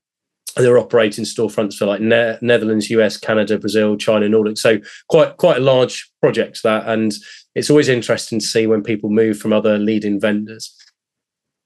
[0.57, 4.59] They're operating storefronts for like ne- Netherlands, US, Canada, Brazil, China, Nordic.
[4.59, 7.13] So quite quite a large project that, and
[7.57, 10.73] it's always interesting to see when people move from other leading vendors.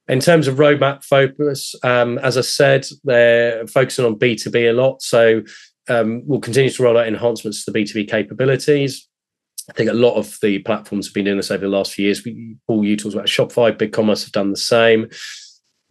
[0.09, 5.03] In terms of roadmap focus, um, as I said, they're focusing on B2B a lot.
[5.03, 5.43] So
[5.89, 9.07] um, we'll continue to roll out enhancements to the B2B capabilities.
[9.69, 12.07] I think a lot of the platforms have been doing this over the last few
[12.07, 12.25] years.
[12.25, 15.11] We, Paul, you talked about Shopify, BigCommerce have done the same.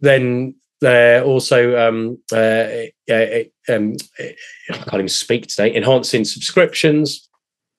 [0.00, 3.94] Then they're also um, uh, uh, I
[4.68, 5.74] can't even speak today.
[5.74, 7.27] Enhancing subscriptions,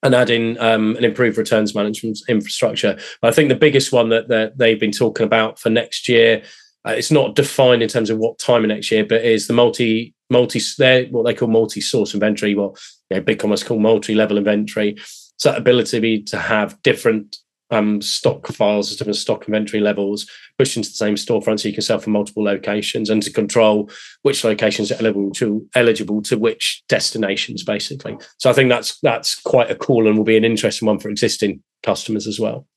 [0.04, 2.98] and adding um, an improved returns management infrastructure.
[3.22, 6.44] I think the biggest one that, that they've been talking about for next year,
[6.88, 9.54] uh, it's not defined in terms of what time of next year, but is the
[9.54, 12.56] multi multi They're what they call multi source inventory.
[12.56, 12.78] Well,
[13.10, 14.98] you know, BigCommerce call multi level inventory.
[15.38, 17.38] So that ability to have different
[17.72, 21.74] um, stock files, as different stock inventory levels, pushed into the same storefront so you
[21.74, 23.90] can sell from multiple locations and to control
[24.24, 28.18] which locations are eligible to eligible to which destinations, basically.
[28.38, 31.10] So I think that's that's quite a cool and will be an interesting one for
[31.10, 32.68] existing customers as well.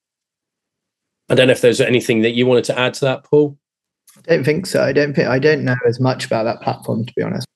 [1.28, 3.57] I don't know if there's anything that you wanted to add to that, Paul.
[4.16, 4.83] I don't think so.
[4.83, 7.46] I don't think I don't know as much about that platform to be honest.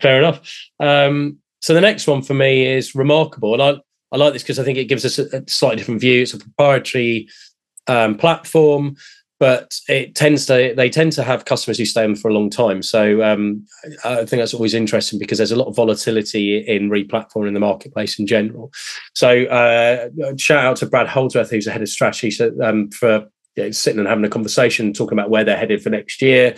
[0.00, 0.40] Fair enough.
[0.80, 3.80] Um, so the next one for me is remarkable, and I
[4.12, 6.22] I like this because I think it gives us a, slightly different view.
[6.22, 7.28] It's a proprietary
[7.86, 8.96] um, platform,
[9.38, 12.48] but it tends to they tend to have customers who stay on for a long
[12.48, 12.82] time.
[12.82, 13.66] So um,
[14.04, 17.60] I think that's always interesting because there's a lot of volatility in replatforming in the
[17.60, 18.72] marketplace in general.
[19.14, 23.28] So uh, shout out to Brad Holdsworth, who's the head of strategy, so, um, for
[23.70, 26.56] sitting and having a conversation, talking about where they're headed for next year.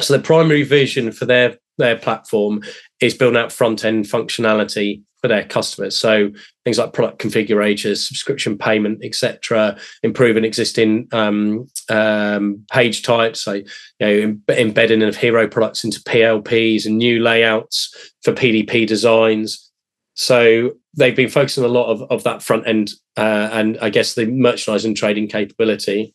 [0.00, 2.62] So the primary vision for their their platform
[3.00, 5.98] is building out front end functionality for their customers.
[5.98, 6.30] So
[6.64, 13.66] things like product configurators, subscription payment, etc., improving existing um, um, page types, so you
[14.00, 19.70] know, embedding of hero products into PLPs and new layouts for PDP designs.
[20.14, 24.14] So they've been focusing a lot of, of that front end uh, and I guess
[24.14, 26.14] the merchandising trading capability.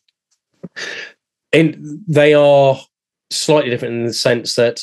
[1.52, 2.80] In they are
[3.30, 4.82] slightly different in the sense that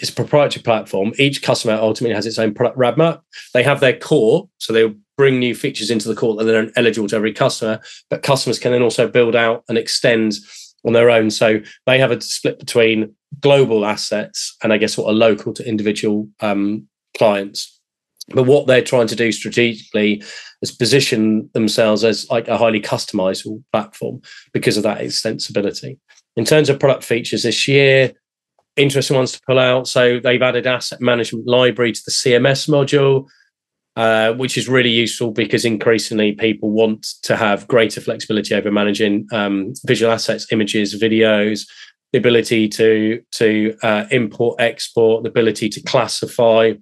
[0.00, 1.12] it's a proprietary platform.
[1.18, 3.20] Each customer ultimately has its own product roadmap.
[3.54, 7.08] They have their core, so they'll bring new features into the core that are eligible
[7.08, 7.80] to every customer.
[8.08, 10.34] But customers can then also build out and extend
[10.86, 11.30] on their own.
[11.30, 15.68] So they have a split between global assets and I guess what are local to
[15.68, 17.80] individual um, clients.
[18.28, 20.22] But what they're trying to do strategically
[20.62, 24.20] is position themselves as like a highly customizable platform
[24.52, 25.98] because of that extensibility.
[26.36, 28.12] In terms of product features this year,
[28.78, 29.88] interesting ones to pull out.
[29.88, 33.26] So they've added asset management library to the CMS module,
[33.96, 39.26] uh, which is really useful because increasingly people want to have greater flexibility over managing
[39.32, 41.66] um, visual assets, images, videos,
[42.12, 46.72] the ability to to uh, import, export, the ability to classify.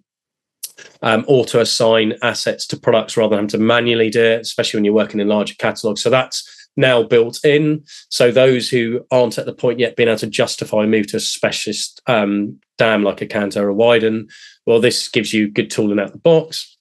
[1.00, 4.84] Um, auto assign assets to products rather than having to manually do it, especially when
[4.84, 6.02] you're working in larger catalogs.
[6.02, 7.84] So that's now built in.
[8.10, 11.20] So those who aren't at the point yet being able to justify move to a
[11.20, 14.28] specialist um, DAM like a Canto or a Widen,
[14.66, 16.76] well, this gives you good tooling out the box.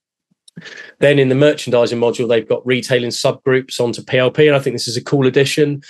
[1.00, 4.88] Then in the merchandising module, they've got retailing subgroups onto PLP, and I think this
[4.88, 5.82] is a cool addition.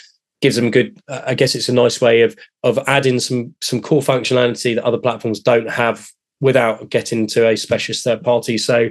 [0.41, 0.99] Gives them good.
[1.07, 4.83] Uh, I guess it's a nice way of of adding some some core functionality that
[4.83, 6.09] other platforms don't have
[6.41, 8.57] without getting to a specialist third party.
[8.57, 8.89] So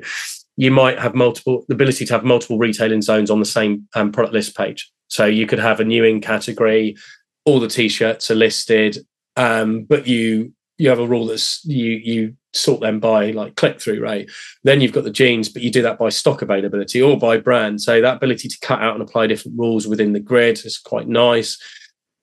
[0.57, 4.13] you might have multiple the ability to have multiple retailing zones on the same um,
[4.13, 4.91] product list page.
[5.09, 6.97] So you could have a new in category,
[7.45, 8.99] all the t-shirts are listed,
[9.37, 13.81] um, but you you have a rule that's you you sort them by like click
[13.81, 14.31] through rate.
[14.63, 17.81] Then you've got the jeans, but you do that by stock availability or by brand.
[17.81, 21.09] So that ability to cut out and apply different rules within the grid is quite
[21.09, 21.61] nice.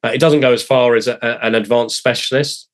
[0.04, 2.70] Uh, it doesn't go as far as a, a, an advanced specialist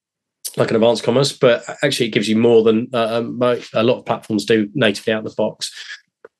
[0.57, 3.39] like an advanced commerce, but actually it gives you more than uh, um,
[3.73, 5.71] a lot of platforms do natively out of the box.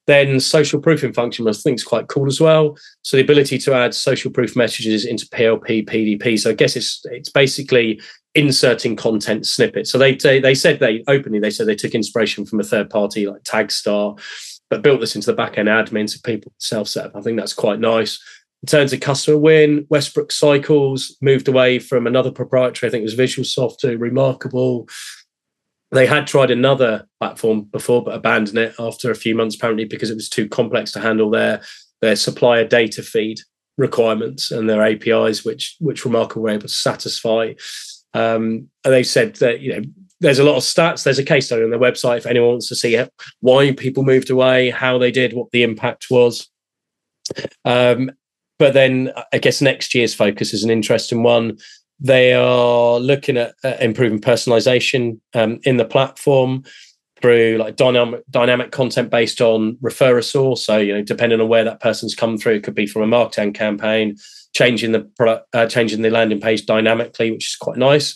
[0.07, 2.77] Then social proofing function, I think is quite cool as well.
[3.01, 6.39] So the ability to add social proof messages into PLP, PDP.
[6.39, 8.01] So I guess it's it's basically
[8.33, 9.91] inserting content snippets.
[9.91, 12.89] So they they, they said they openly they said they took inspiration from a third
[12.89, 14.17] party like Taggstar,
[14.69, 17.15] but built this into the back end admin so people self set up.
[17.15, 18.19] I think that's quite nice.
[18.63, 23.03] In terms of customer win, Westbrook Cycles moved away from another proprietary, I think it
[23.03, 24.87] was Visualsoft to Remarkable
[25.91, 30.09] they had tried another platform before but abandoned it after a few months apparently because
[30.09, 31.61] it was too complex to handle their
[32.01, 33.39] their supplier data feed
[33.77, 37.53] requirements and their apis which which remarkable were able to satisfy.
[38.13, 39.81] Um, and they said that you know
[40.19, 41.03] there's a lot of stats.
[41.03, 43.11] There's a case study on their website if anyone wants to see it.
[43.41, 46.49] why people moved away how they did what the impact was.
[47.65, 48.11] Um,
[48.59, 51.57] but then i guess next year's focus is an interesting one
[51.99, 56.63] they are looking at improving personalization um, in the platform
[57.21, 60.65] through like dynamic dynamic content based on referrer source.
[60.65, 63.07] So you know, depending on where that person's come through, it could be from a
[63.07, 64.15] marketing campaign,
[64.53, 68.15] changing the product, uh, changing the landing page dynamically, which is quite nice,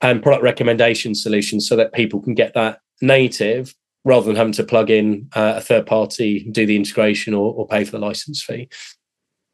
[0.00, 4.64] and product recommendation solutions so that people can get that native rather than having to
[4.64, 8.42] plug in uh, a third party, do the integration, or, or pay for the license
[8.42, 8.68] fee.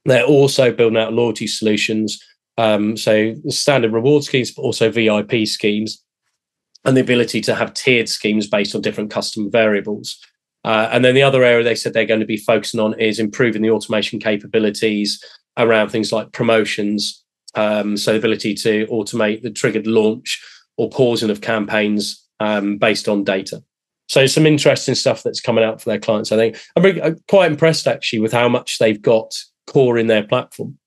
[0.04, 2.22] They're also building out loyalty solutions
[2.56, 6.02] um, so standard reward schemes, but also VIP schemes,
[6.84, 10.18] and the ability to have tiered schemes based on different customer variables.
[10.64, 13.18] Uh, and then the other area they said they're going to be focusing on is
[13.18, 15.22] improving the automation capabilities
[15.58, 17.22] around things like promotions.
[17.54, 20.42] Um, so the ability to automate the triggered launch
[20.76, 23.62] or pausing of campaigns um, based on data.
[24.08, 26.32] So some interesting stuff that's coming out for their clients.
[26.32, 29.34] I think I'm, really, I'm quite impressed actually with how much they've got
[29.66, 30.78] core in their platform.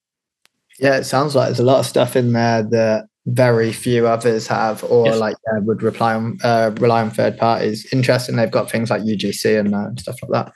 [0.80, 4.48] Yeah, it sounds like there's a lot of stuff in there that very few others
[4.48, 5.20] have, or yes.
[5.20, 7.86] like uh, would rely on uh, rely on third parties.
[7.92, 10.54] Interesting, they've got things like UGC and uh, stuff like that.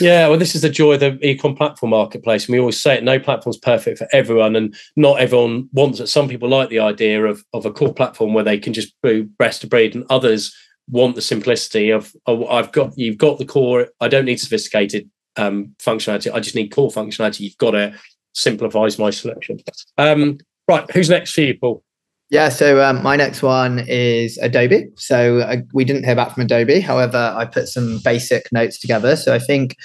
[0.00, 2.46] Yeah, well, this is the joy of the ecom platform marketplace.
[2.46, 6.06] And we always say it: no platform's perfect for everyone, and not everyone wants it.
[6.06, 9.24] Some people like the idea of of a core platform where they can just do
[9.38, 10.54] best of breed, and others
[10.88, 13.88] want the simplicity of oh, I've got you've got the core.
[14.00, 16.32] I don't need sophisticated um, functionality.
[16.32, 17.40] I just need core functionality.
[17.40, 17.94] You've got it.
[18.36, 19.58] Simplifies my selection.
[19.96, 20.36] Um,
[20.68, 21.82] right, who's next for you, Paul?
[22.28, 24.88] Yeah, so um, my next one is Adobe.
[24.96, 26.80] So uh, we didn't hear back from Adobe.
[26.80, 29.14] However, I put some basic notes together.
[29.14, 29.76] So I think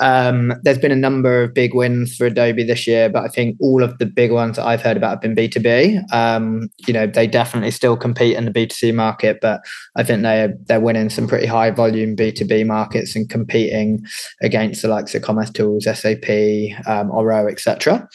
[0.00, 3.58] um, there's been a number of big wins for Adobe this year, but I think
[3.60, 6.10] all of the big ones that I've heard about have been B2B.
[6.10, 9.60] Um, you know, they definitely still compete in the B2C market, but
[9.94, 14.02] I think they're, they're winning some pretty high volume B2B markets and competing
[14.40, 18.08] against the likes of commercetools, SAP, um, Oro, etc.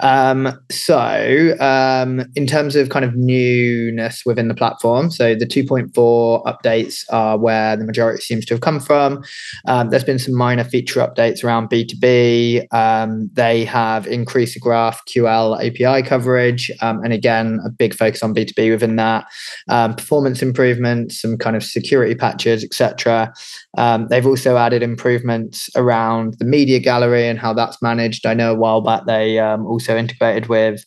[0.00, 5.10] Um, so um, in terms of kind of newness within the platform.
[5.10, 9.22] So the 2.4 updates are where the majority seems to have come from.
[9.66, 12.72] Um, there's been some minor feature updates around B2B.
[12.72, 16.70] Um, they have increased the GraphQL API coverage.
[16.80, 19.26] Um, and again, a big focus on B2B within that.
[19.68, 23.32] Um, performance improvements, some kind of security patches, etc.
[23.76, 28.26] Um, they've also added improvements around the media gallery and how that's managed.
[28.26, 30.84] I know a while back they um, also integrated with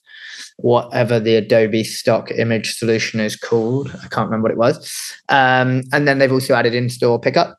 [0.58, 3.90] whatever the Adobe stock image solution is called.
[4.04, 5.14] I can't remember what it was.
[5.30, 7.58] Um, and then they've also added in-store pickup.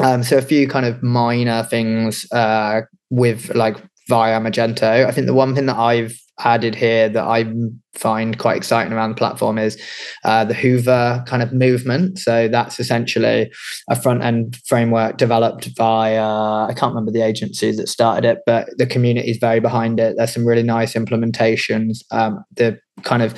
[0.00, 3.76] Um, so a few kind of minor things uh, with like
[4.08, 5.06] via Magento.
[5.06, 7.52] I think the one thing that I've added here that I
[7.94, 9.80] find quite exciting around the platform is
[10.24, 12.18] uh, the Hyvä kind of movement.
[12.18, 13.50] So that's essentially
[13.88, 18.38] a front end framework developed by uh, I can't remember the agency that started it,
[18.46, 20.14] but the community is very behind it.
[20.16, 21.98] There's some really nice implementations.
[22.10, 23.34] Um, the kind of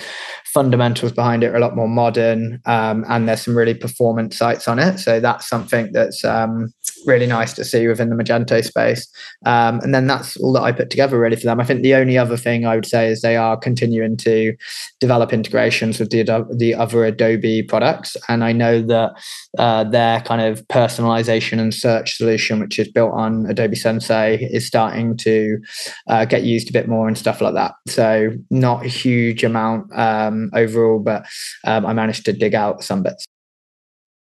[0.53, 4.69] fundamentals behind it are a lot more modern, um, and there's some really performance sites
[4.69, 4.99] on it.
[4.99, 6.73] So that's something that's um,
[7.07, 9.09] really nice to see within the Magento space.
[9.45, 11.61] Um, and then that's all that I put together really for them.
[11.61, 14.57] I think the only other thing I would say is they are continuing to
[15.01, 16.23] develop integrations with the
[16.57, 19.13] the other Adobe products, and I know that
[19.59, 24.67] uh, their kind of personalization and search solution, which is built on Adobe Sensei, is
[24.67, 25.59] starting to
[26.09, 27.73] uh, get used a bit more and stuff like that.
[27.89, 31.27] So not a huge amount um, overall, but
[31.65, 33.25] um, I managed to dig out some bits.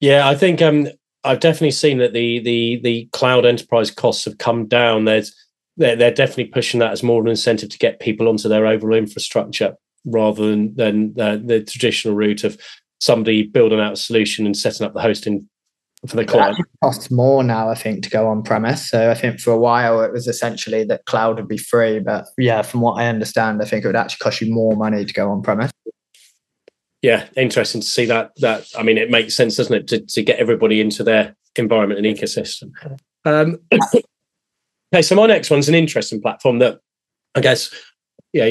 [0.01, 0.89] Yeah, I think um,
[1.25, 5.05] I've definitely seen that the the the cloud enterprise costs have come down.
[5.05, 5.35] There's
[5.77, 8.67] they're, they're definitely pushing that as more of an incentive to get people onto their
[8.67, 12.59] overall infrastructure rather than than uh, the traditional route of
[13.01, 15.49] somebody building out a solution and setting up the hosting
[16.07, 16.59] for the client.
[16.59, 18.91] It costs more now, I think, to go on premise.
[18.91, 22.27] So I think for a while it was essentially that cloud would be free, but
[22.37, 25.13] yeah, from what I understand, I think it would actually cost you more money to
[25.13, 25.71] go on premise
[27.03, 28.33] yeah, interesting to see that.
[28.37, 32.05] That I mean, it makes sense, doesn't it, to, to get everybody into their environment
[32.05, 32.73] and ecosystem.
[33.25, 33.59] Um,
[34.95, 36.81] okay, so my next one's an interesting platform that
[37.35, 37.75] I guess
[38.33, 38.51] yeah,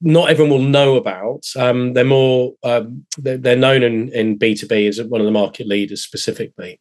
[0.00, 1.46] not everyone will know about.
[1.56, 5.24] Um, they're more um, they're, they're, known in in B two B as one of
[5.24, 6.78] the market leaders specifically,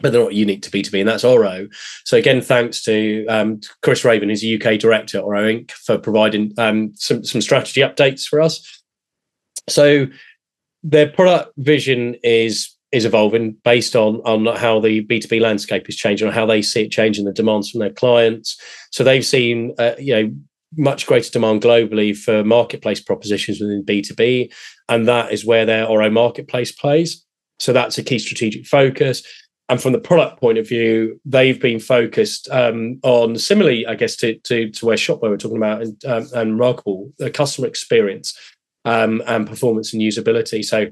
[0.00, 1.68] but they're not unique to B two B, and that's Oro.
[2.04, 5.98] So again, thanks to um, Chris Raven, who's a UK director at Oro Inc, for
[5.98, 8.83] providing um, some some strategy updates for us.
[9.68, 10.06] So
[10.82, 16.28] their product vision is is evolving based on on how the B2B landscape is changing,
[16.28, 18.60] or how they see it changing the demands from their clients.
[18.92, 20.32] So they've seen uh, you know
[20.76, 24.52] much greater demand globally for marketplace propositions within B2B,
[24.88, 27.24] and that is where their Oro marketplace plays.
[27.58, 29.22] So that's a key strategic focus.
[29.70, 34.14] And from the product point of view, they've been focused um, on similarly, I guess,
[34.16, 38.38] to to, to where Shopware we're talking about and, um, and Remarkable, the customer experience
[38.84, 40.64] um, and performance and usability.
[40.64, 40.86] So,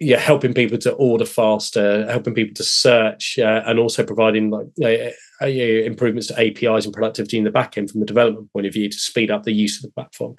[0.00, 4.66] yeah, helping people to order faster, helping people to search, uh, and also providing like
[4.82, 5.10] uh,
[5.42, 8.88] uh, improvements to APIs and productivity in the backend from the development point of view
[8.88, 10.34] to speed up the use of the platform.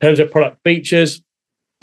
[0.00, 1.20] In terms of product features,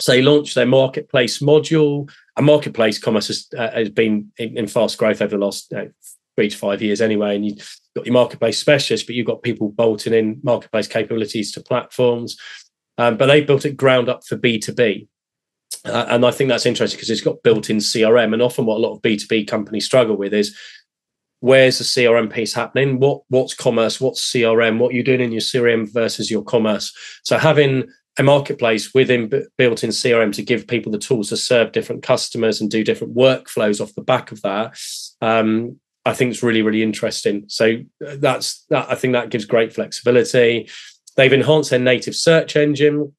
[0.00, 2.10] so they launched their marketplace module.
[2.36, 5.84] A marketplace commerce has, uh, has been in, in, fast growth over the last uh,
[6.36, 7.36] three to five years anyway.
[7.36, 11.60] And you've got your marketplace specialists, but you've got people bolting in marketplace capabilities to
[11.60, 12.36] platforms.
[12.98, 15.08] Um, but they built it ground up for B2B.
[15.84, 18.32] Uh, and I think that's interesting because it's got built in CRM.
[18.32, 20.56] And often what a lot of B2B companies struggle with is
[21.40, 22.98] where's the CRM piece happening?
[22.98, 24.00] What what's commerce?
[24.00, 24.78] What's CRM?
[24.78, 26.92] What you're doing in your CRM versus your commerce?
[27.24, 27.88] So having
[28.18, 32.60] a marketplace within built in CRM to give people the tools to serve different customers
[32.60, 34.78] and do different workflows off the back of that.
[35.22, 37.44] Um, I think it's really, really interesting.
[37.48, 37.76] So
[38.06, 38.90] uh, that's that.
[38.90, 40.68] I think that gives great flexibility.
[41.16, 43.12] They've enhanced their native search engine.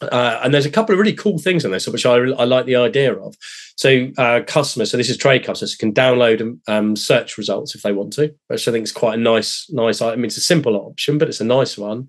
[0.00, 2.64] Uh, and there's a couple of really cool things in this, which I, I like
[2.64, 3.36] the idea of.
[3.76, 7.92] So, uh, customers, so this is trade customers, can download um, search results if they
[7.92, 10.00] want to, which I think is quite a nice, nice.
[10.00, 12.08] I mean, it's a simple option, but it's a nice one.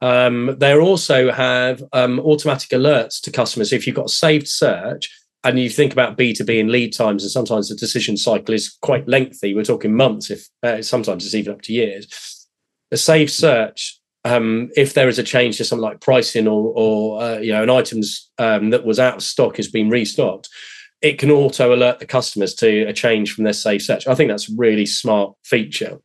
[0.00, 3.72] Um, they also have um, automatic alerts to customers.
[3.72, 5.08] If you've got a saved search,
[5.44, 9.08] and you think about B2B and lead times, and sometimes the decision cycle is quite
[9.08, 9.54] lengthy.
[9.54, 12.48] We're talking months, if uh, sometimes it's even up to years.
[12.92, 17.22] A saved search, um, if there is a change to something like pricing or, or
[17.22, 20.48] uh, you know, an items um, that was out of stock has been restocked,
[21.00, 24.06] it can auto alert the customers to a change from their safe search.
[24.06, 25.98] I think that's a really smart feature.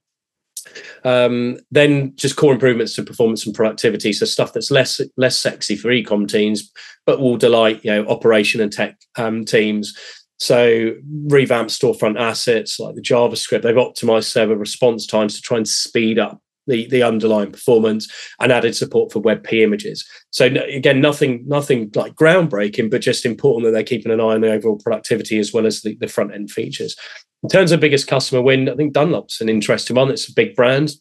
[1.04, 4.12] Um, then just core improvements to performance and productivity.
[4.12, 6.70] So stuff that's less less sexy for ecom teams,
[7.06, 9.96] but will delight you know operation and tech um, teams.
[10.40, 10.94] So
[11.28, 13.62] revamp storefront assets like the JavaScript.
[13.62, 18.52] They've optimized server response times to try and speed up the, the underlying performance and
[18.52, 20.08] added support for WebP images.
[20.32, 24.42] So again, nothing nothing like groundbreaking, but just important that they're keeping an eye on
[24.42, 26.96] the overall productivity as well as the, the front end features.
[27.44, 30.10] In terms of biggest customer win, I think Dunlop's an interesting one.
[30.10, 30.92] It's a big brand.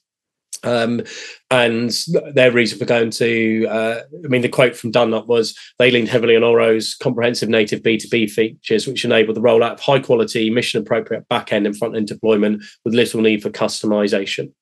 [0.63, 1.03] Um,
[1.51, 1.93] and
[2.35, 6.09] their reason for going to, uh, I mean, the quote from Dunlop was they leaned
[6.09, 10.83] heavily on Oro's comprehensive native B2B features, which enable the rollout of high quality, mission
[10.83, 14.53] appropriate back end and front end deployment with little need for customization.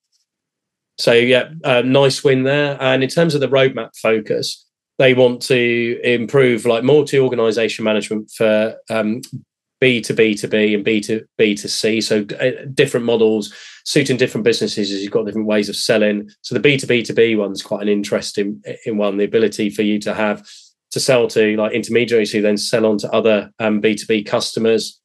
[0.99, 1.51] So, yeah,
[1.85, 2.77] nice win there.
[2.81, 4.65] And in terms of the roadmap focus,
[4.99, 9.23] they want to improve like multi organization management for um,
[9.81, 12.01] B to B to B and B to B to C.
[12.01, 13.53] So uh, different models
[13.85, 16.31] suiting different businesses as you've got different ways of selling.
[16.43, 19.71] So the B to B to B one's quite an interesting in one, the ability
[19.71, 20.49] for you to have
[20.95, 25.01] to sell to like intermediaries who then sell on to other um, B2B customers.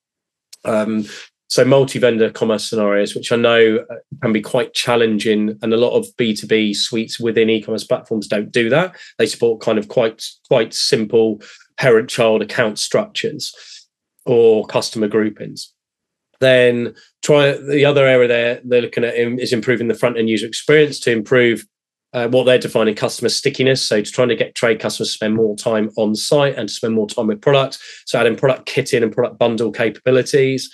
[0.63, 1.05] Um,
[1.49, 5.97] so multi-vendor commerce scenarios, which I know uh, can be quite challenging, and a lot
[5.97, 8.95] of B2B suites within e-commerce platforms don't do that.
[9.17, 11.41] They support kind of quite quite simple
[11.77, 13.53] parent-child account structures
[14.25, 15.73] or customer groupings.
[16.39, 16.93] Then
[17.23, 20.99] try the other area there they're looking at is improving the front end user experience
[21.01, 21.65] to improve
[22.13, 23.85] uh, what they're defining customer stickiness.
[23.85, 26.73] So to trying to get trade customers to spend more time on site and to
[26.73, 28.03] spend more time with products.
[28.05, 30.71] So adding product kit in and product bundle capabilities.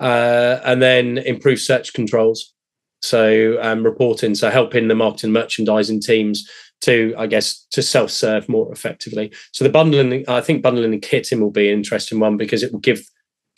[0.00, 2.54] Uh, and then improve search controls.
[3.02, 6.48] So um, reporting, so helping the marketing merchandising teams
[6.80, 9.32] to, I guess, to self-serve more effectively.
[9.52, 12.72] So the bundling, I think bundling and kitting will be an interesting one because it
[12.72, 13.02] will give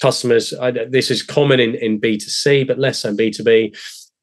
[0.01, 0.53] customers.
[0.53, 3.73] I, this is common in in B two C, but less than B two B.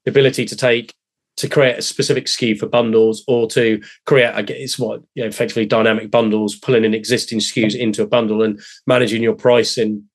[0.04, 0.94] The ability to take
[1.38, 5.30] to create a specific SKU for bundles or to create, I guess, what you know,
[5.30, 10.09] effectively dynamic bundles, pulling in existing SKUs into a bundle and managing your pricing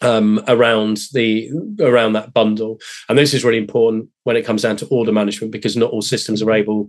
[0.00, 2.78] um, around the around that bundle.
[3.08, 6.02] And this is really important when it comes down to order management because not all
[6.02, 6.88] systems are able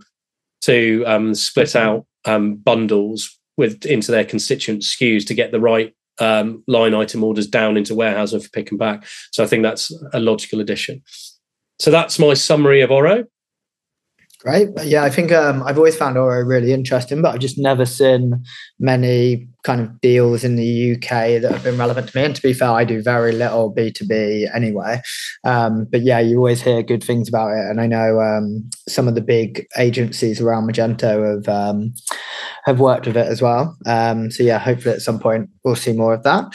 [0.62, 5.94] to um, split out um, bundles with into their constituent SKUs to get the right
[6.20, 9.06] um, line item orders down into warehousing for pick and pack.
[9.32, 11.02] So I think that's a logical addition.
[11.80, 13.26] So that's my summary of Oro.
[14.42, 14.70] Great.
[14.84, 18.44] Yeah, I think um, I've always found Oro really interesting, but I've just never seen
[18.80, 22.26] many kind of deals in the UK that have been relevant to me.
[22.26, 25.00] And to be fair, I do very little B2B anyway.
[25.44, 27.70] Um, but yeah, you always hear good things about it.
[27.70, 31.94] And I know um, some of the big agencies around Magento have um,
[32.66, 33.78] have worked with it as well.
[33.86, 36.52] Um, so yeah, hopefully at some point we'll see more of that.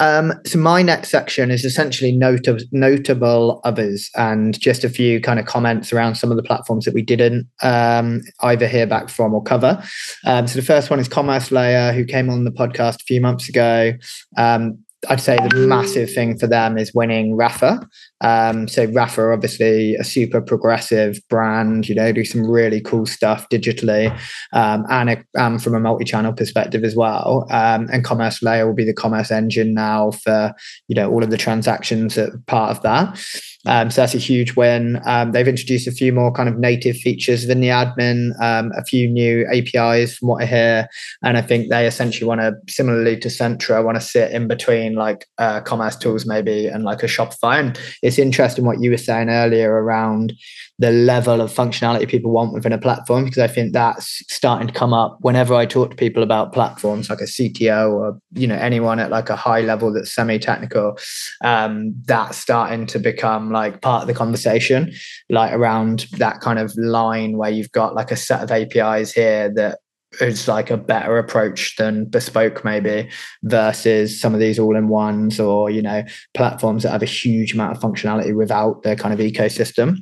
[0.00, 5.38] Um, so my next section is essentially notable, notable others and just a few kind
[5.38, 9.34] of comments around some of the platforms that we didn't um, either hear back from
[9.34, 9.82] or cover.
[10.24, 13.20] Um, so the first one is Commerce Layer, who came on the podcast a few
[13.20, 13.92] months ago.
[14.36, 14.78] Um,
[15.08, 17.86] I'd say the massive thing for them is winning Rapha.
[18.20, 23.48] Um, so Rapha, obviously a super progressive brand, you know, do some really cool stuff
[23.50, 24.10] digitally
[24.52, 27.46] um, and a, um, from a multi-channel perspective as well.
[27.50, 30.54] Um, and Commerce Layer will be the commerce engine now for,
[30.88, 33.18] you know, all of the transactions that are part of that.
[33.66, 35.00] Um, so that's a huge win.
[35.06, 39.08] Um, they've introduced a few more kind of native features within the admin, a few
[39.08, 40.88] new APIs from what I hear,
[41.22, 44.94] and I think they essentially want to, similarly to Centra, want to sit in between
[44.94, 47.58] like uh, commercetools maybe and like a Shopify.
[47.58, 50.34] And it's interesting what you were saying earlier around
[50.78, 54.74] the level of functionality people want within a platform because I think that's starting to
[54.74, 58.56] come up whenever I talk to people about platforms like a CTO or you know
[58.56, 60.98] anyone at like a high level that's semi-technical
[61.42, 64.92] um, that's starting to become like part of the conversation
[65.30, 69.50] like around that kind of line where you've got like a set of APIs here
[69.54, 69.78] that
[70.20, 73.08] is like a better approach than bespoke maybe
[73.42, 76.04] versus some of these all-in-ones or you know
[76.34, 79.98] platforms that have a huge amount of functionality without their kind of ecosystem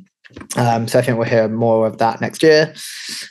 [0.57, 2.75] um, so I think we'll hear more of that next year.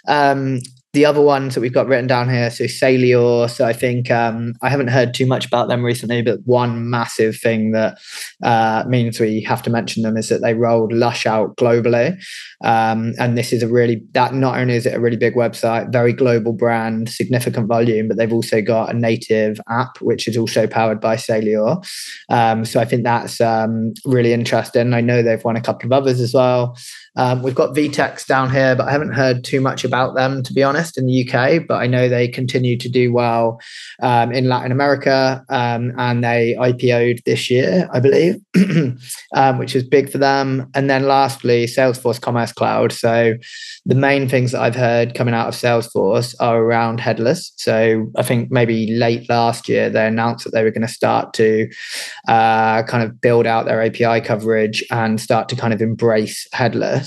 [0.07, 0.59] Um,
[0.93, 3.49] the other ones that we've got written down here, so Saleor.
[3.49, 7.37] So I think um, I haven't heard too much about them recently, but one massive
[7.37, 7.97] thing that
[8.43, 12.21] uh, means we have to mention them is that they rolled Lush out globally,
[12.63, 15.91] um, and this is a really that not only is it a really big website,
[15.93, 20.67] very global brand, significant volume, but they've also got a native app which is also
[20.67, 21.81] powered by Saleor.
[22.29, 24.93] Um, so I think that's um, really interesting.
[24.93, 26.75] I know they've won a couple of others as well.
[27.15, 30.53] Um, we've got VTEX down here, but I haven't heard too much about them, to
[30.53, 31.67] be honest, in the UK.
[31.67, 33.59] But I know they continue to do well
[34.01, 38.35] um, in Latin America um, and they IPO'd this year, I believe,
[39.35, 40.69] um, which is big for them.
[40.73, 42.91] And then lastly, Salesforce Commerce Cloud.
[42.91, 43.33] So
[43.85, 47.51] the main things that I've heard coming out of Salesforce are around headless.
[47.57, 51.33] So I think maybe late last year, they announced that they were going to start
[51.33, 51.69] to
[52.27, 57.00] uh, kind of build out their API coverage and start to kind of embrace headless.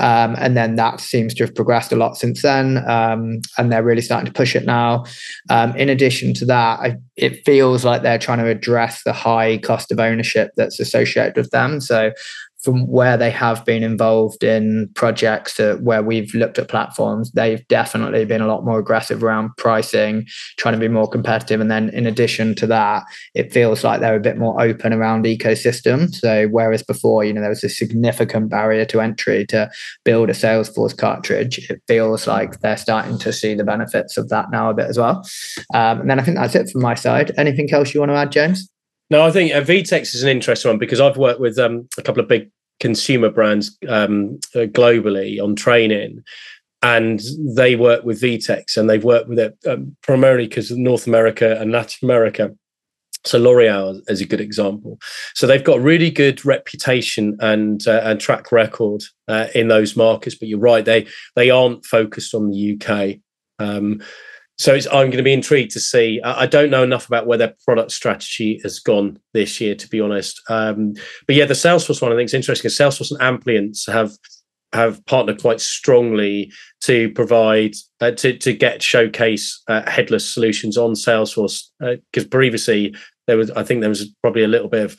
[0.00, 2.88] Um, and then that seems to have progressed a lot since then.
[2.88, 5.04] Um, and they're really starting to push it now.
[5.50, 9.58] Um, in addition to that, I, it feels like they're trying to address the high
[9.58, 11.80] cost of ownership that's associated with them.
[11.80, 12.12] So
[12.62, 17.66] from where they have been involved in projects to where we've looked at platforms, they've
[17.68, 21.60] definitely been a lot more aggressive around pricing, trying to be more competitive.
[21.60, 23.04] And then in addition to that,
[23.34, 26.12] it feels like they're a bit more open around ecosystem.
[26.12, 29.70] So whereas before, you know, there was a significant barrier to entry to
[30.04, 34.50] build a Salesforce cartridge, it feels like they're starting to see the benefits of that
[34.50, 35.24] now a bit as well.
[35.74, 37.32] Um, and then I think that's it from my side.
[37.36, 38.68] Anything else you want to add, James?
[39.10, 42.02] No, I think uh, VTEX is an interesting one because I've worked with um, a
[42.02, 42.50] couple of big
[42.80, 46.22] consumer brands um, uh, globally on training,
[46.82, 47.20] and
[47.56, 51.72] they work with VTEX and they've worked with it um, primarily because North America and
[51.72, 52.54] Latin America.
[53.24, 54.98] So L'Oreal is a good example.
[55.34, 60.36] So they've got really good reputation and uh, and track record uh, in those markets.
[60.36, 63.16] But you're right, they they aren't focused on the UK.
[63.58, 64.02] Um,
[64.58, 66.20] so I'm going to be intrigued to see.
[66.24, 70.00] I don't know enough about where their product strategy has gone this year, to be
[70.00, 70.42] honest.
[70.50, 70.94] Um,
[71.26, 72.68] but yeah, the Salesforce one I think is interesting.
[72.68, 74.12] Salesforce and Amplience have
[74.72, 76.52] have partnered quite strongly
[76.82, 82.94] to provide uh, to to get showcase uh, headless solutions on Salesforce because uh, previously
[83.28, 84.96] there was I think there was probably a little bit of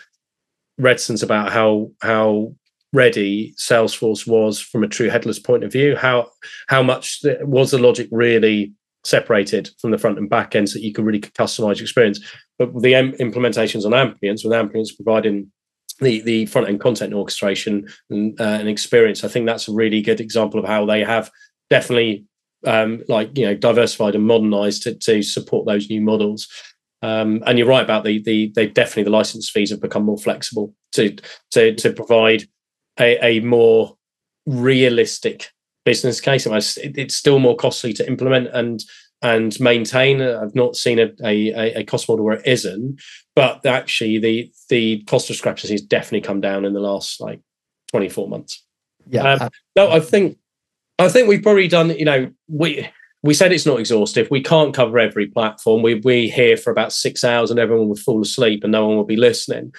[0.77, 2.55] reticence about how how
[2.93, 5.97] ready Salesforce was from a true headless point of view.
[5.97, 6.31] How
[6.67, 8.73] how much was the logic really
[9.03, 12.19] separated from the front and back end so that you can really customize your experience.
[12.57, 15.51] But the implementations on Amplience, with Amplience providing
[15.99, 20.01] the, the front end content orchestration and, uh, and experience, I think that's a really
[20.01, 21.31] good example of how they have
[21.69, 22.25] definitely
[22.65, 26.47] um, like you know diversified and modernized to, to support those new models.
[27.01, 30.17] Um, and you're right about the the they definitely the license fees have become more
[30.17, 31.15] flexible to
[31.51, 32.43] to to provide
[32.99, 33.95] a, a more
[34.45, 35.51] realistic
[35.89, 36.45] business case.
[36.77, 38.79] It's still more costly to implement and
[39.23, 40.21] and maintain.
[40.21, 43.01] I've not seen a, a, a cost model where it isn't,
[43.35, 47.41] but actually the the cost discrepancy has definitely come down in the last like
[47.91, 48.63] 24 months.
[49.07, 49.33] Yeah.
[49.33, 50.37] Um, no, I think
[50.99, 52.87] I think we've probably done, you know, we
[53.23, 54.29] we said it's not exhaustive.
[54.29, 55.81] We can't cover every platform.
[55.81, 58.95] We we here for about six hours and everyone would fall asleep and no one
[58.95, 59.73] will be listening.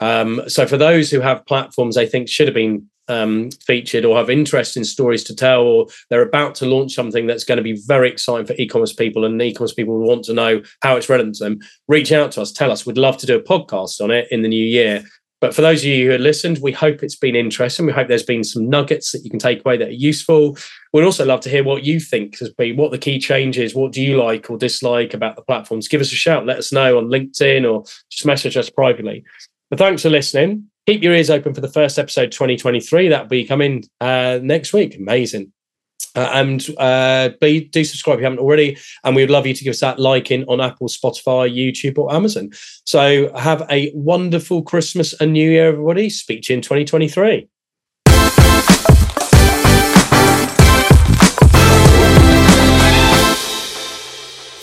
[0.00, 4.16] Um, so for those who have platforms they think should have been um, featured or
[4.16, 7.80] have interesting stories to tell, or they're about to launch something that's going to be
[7.86, 11.44] very exciting for e-commerce people, and e-commerce people want to know how it's relevant to
[11.44, 12.86] them, reach out to us, tell us.
[12.86, 15.04] We'd love to do a podcast on it in the new year.
[15.40, 17.84] But for those of you who have listened, we hope it's been interesting.
[17.84, 20.56] We hope there's been some nuggets that you can take away that are useful.
[20.94, 23.92] We'd also love to hear what you think has been, what the key changes, what
[23.92, 25.86] do you like or dislike about the platforms?
[25.86, 26.46] Give us a shout.
[26.46, 29.22] Let us know on LinkedIn or just message us privately.
[29.68, 33.08] But thanks for listening keep your ears open for the first episode 2023.
[33.08, 34.96] That'll be coming uh, next week.
[34.96, 35.52] Amazing.
[36.16, 38.76] Uh, and uh, be, do subscribe if you haven't already.
[39.02, 41.98] And we would love you to give us that like in on Apple, Spotify, YouTube,
[41.98, 42.50] or Amazon.
[42.84, 46.10] So have a wonderful Christmas and New Year, everybody.
[46.10, 47.48] Speak to you in 2023.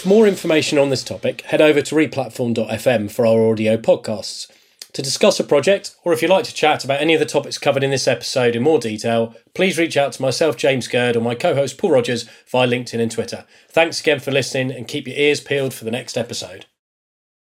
[0.01, 4.49] For more information on this topic, head over to replatform.fm for our audio podcasts.
[4.93, 7.57] To discuss a project, or if you'd like to chat about any of the topics
[7.57, 11.21] covered in this episode in more detail, please reach out to myself, James Gurd, or
[11.21, 13.45] my co host, Paul Rogers, via LinkedIn and Twitter.
[13.69, 16.65] Thanks again for listening and keep your ears peeled for the next episode.